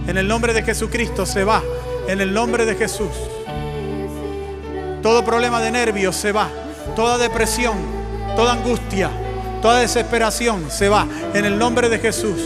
[0.05, 1.63] En el nombre de Jesucristo se va.
[2.07, 3.11] En el nombre de Jesús.
[5.01, 6.49] Todo problema de nervios se va.
[6.95, 7.77] Toda depresión,
[8.35, 9.09] toda angustia,
[9.61, 11.07] toda desesperación se va.
[11.33, 12.39] En el nombre de Jesús.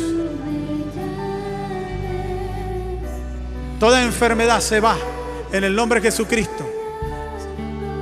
[3.79, 4.95] Toda enfermedad se va.
[5.51, 6.65] En el nombre de Jesucristo.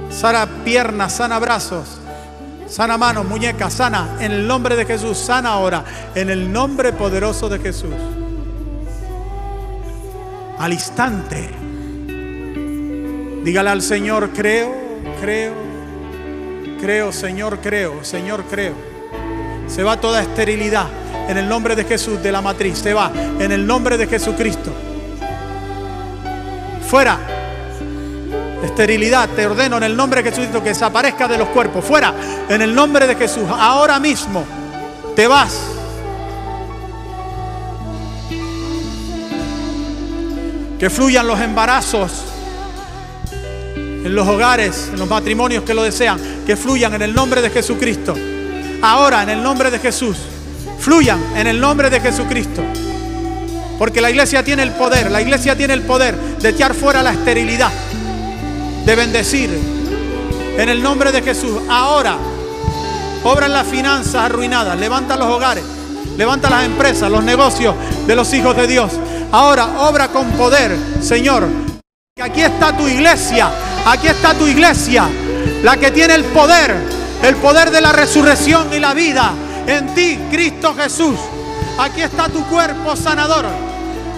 [0.09, 1.99] Sana piernas, sana brazos,
[2.67, 4.17] sana manos, muñecas, sana.
[4.19, 5.83] En el nombre de Jesús, sana ahora.
[6.13, 7.95] En el nombre poderoso de Jesús.
[10.63, 11.49] Al instante.
[13.43, 14.73] Dígale al Señor, creo,
[15.19, 15.51] creo,
[16.79, 18.73] creo, Señor, creo, Señor, creo.
[19.67, 20.87] Se va toda esterilidad
[21.27, 22.77] en el nombre de Jesús de la matriz.
[22.77, 24.71] Se va en el nombre de Jesucristo.
[26.87, 27.19] Fuera.
[28.63, 31.83] Esterilidad, te ordeno en el nombre de Jesucristo que desaparezca de los cuerpos.
[31.83, 32.13] Fuera,
[32.47, 33.49] en el nombre de Jesús.
[33.49, 34.45] Ahora mismo
[35.13, 35.72] te vas.
[40.83, 42.11] Que fluyan los embarazos
[43.71, 46.19] en los hogares, en los matrimonios que lo desean.
[46.45, 48.13] Que fluyan en el nombre de Jesucristo.
[48.81, 50.17] Ahora, en el nombre de Jesús.
[50.79, 52.61] Fluyan en el nombre de Jesucristo.
[53.79, 57.13] Porque la iglesia tiene el poder, la iglesia tiene el poder de echar fuera la
[57.13, 57.71] esterilidad
[58.85, 59.57] de bendecir
[60.57, 61.61] en el nombre de Jesús.
[61.69, 62.17] Ahora,
[63.23, 65.63] obra las finanzas arruinadas, levanta los hogares,
[66.17, 67.73] levanta las empresas, los negocios
[68.05, 68.91] de los hijos de Dios.
[69.33, 71.47] Ahora, obra con poder, Señor.
[72.21, 73.49] Aquí está tu iglesia,
[73.83, 75.09] aquí está tu iglesia,
[75.63, 76.75] la que tiene el poder,
[77.23, 79.33] el poder de la resurrección y la vida
[79.65, 81.17] en ti, Cristo Jesús.
[81.79, 83.47] Aquí está tu cuerpo sanador,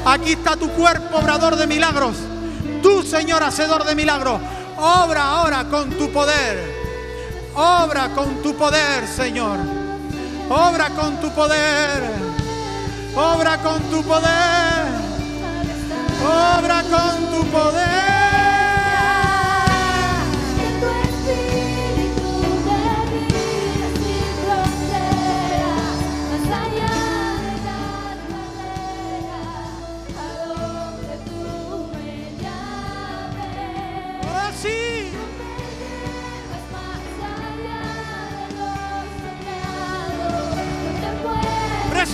[0.05, 2.17] aquí está tu cuerpo obrador de milagros.
[2.83, 4.41] Tú, Señor, hacedor de milagros,
[4.77, 6.75] obra ahora con tu poder.
[7.55, 9.59] Obra con tu poder, Señor.
[10.49, 12.24] Obra con tu poder.
[13.15, 14.85] Obra con tu poder.
[16.21, 18.14] Obra con tu poder.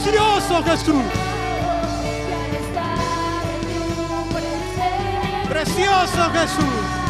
[0.03, 1.03] Precioso Jesús.
[5.47, 7.00] Precioso Jesús.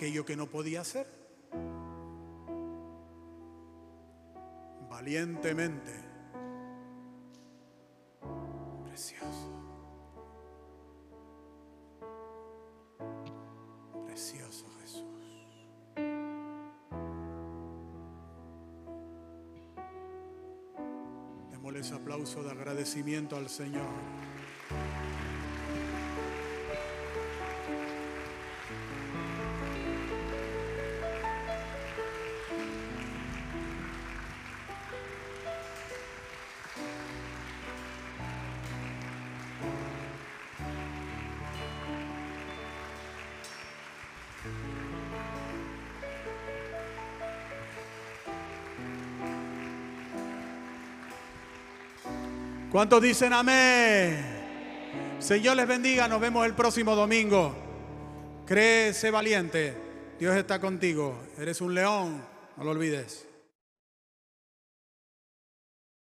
[0.00, 1.06] Aquello que no podía hacer.
[4.88, 5.92] Valientemente.
[8.86, 9.52] Precioso.
[14.06, 15.04] Precioso Jesús.
[21.50, 23.84] Démosle ese aplauso de agradecimiento al Señor.
[52.80, 54.16] ¿Cuántos dicen amén?
[55.18, 57.54] Señor les bendiga, nos vemos el próximo domingo.
[58.46, 59.76] Cree, sé valiente.
[60.18, 61.14] Dios está contigo.
[61.38, 62.24] Eres un león,
[62.56, 63.28] no lo olvides.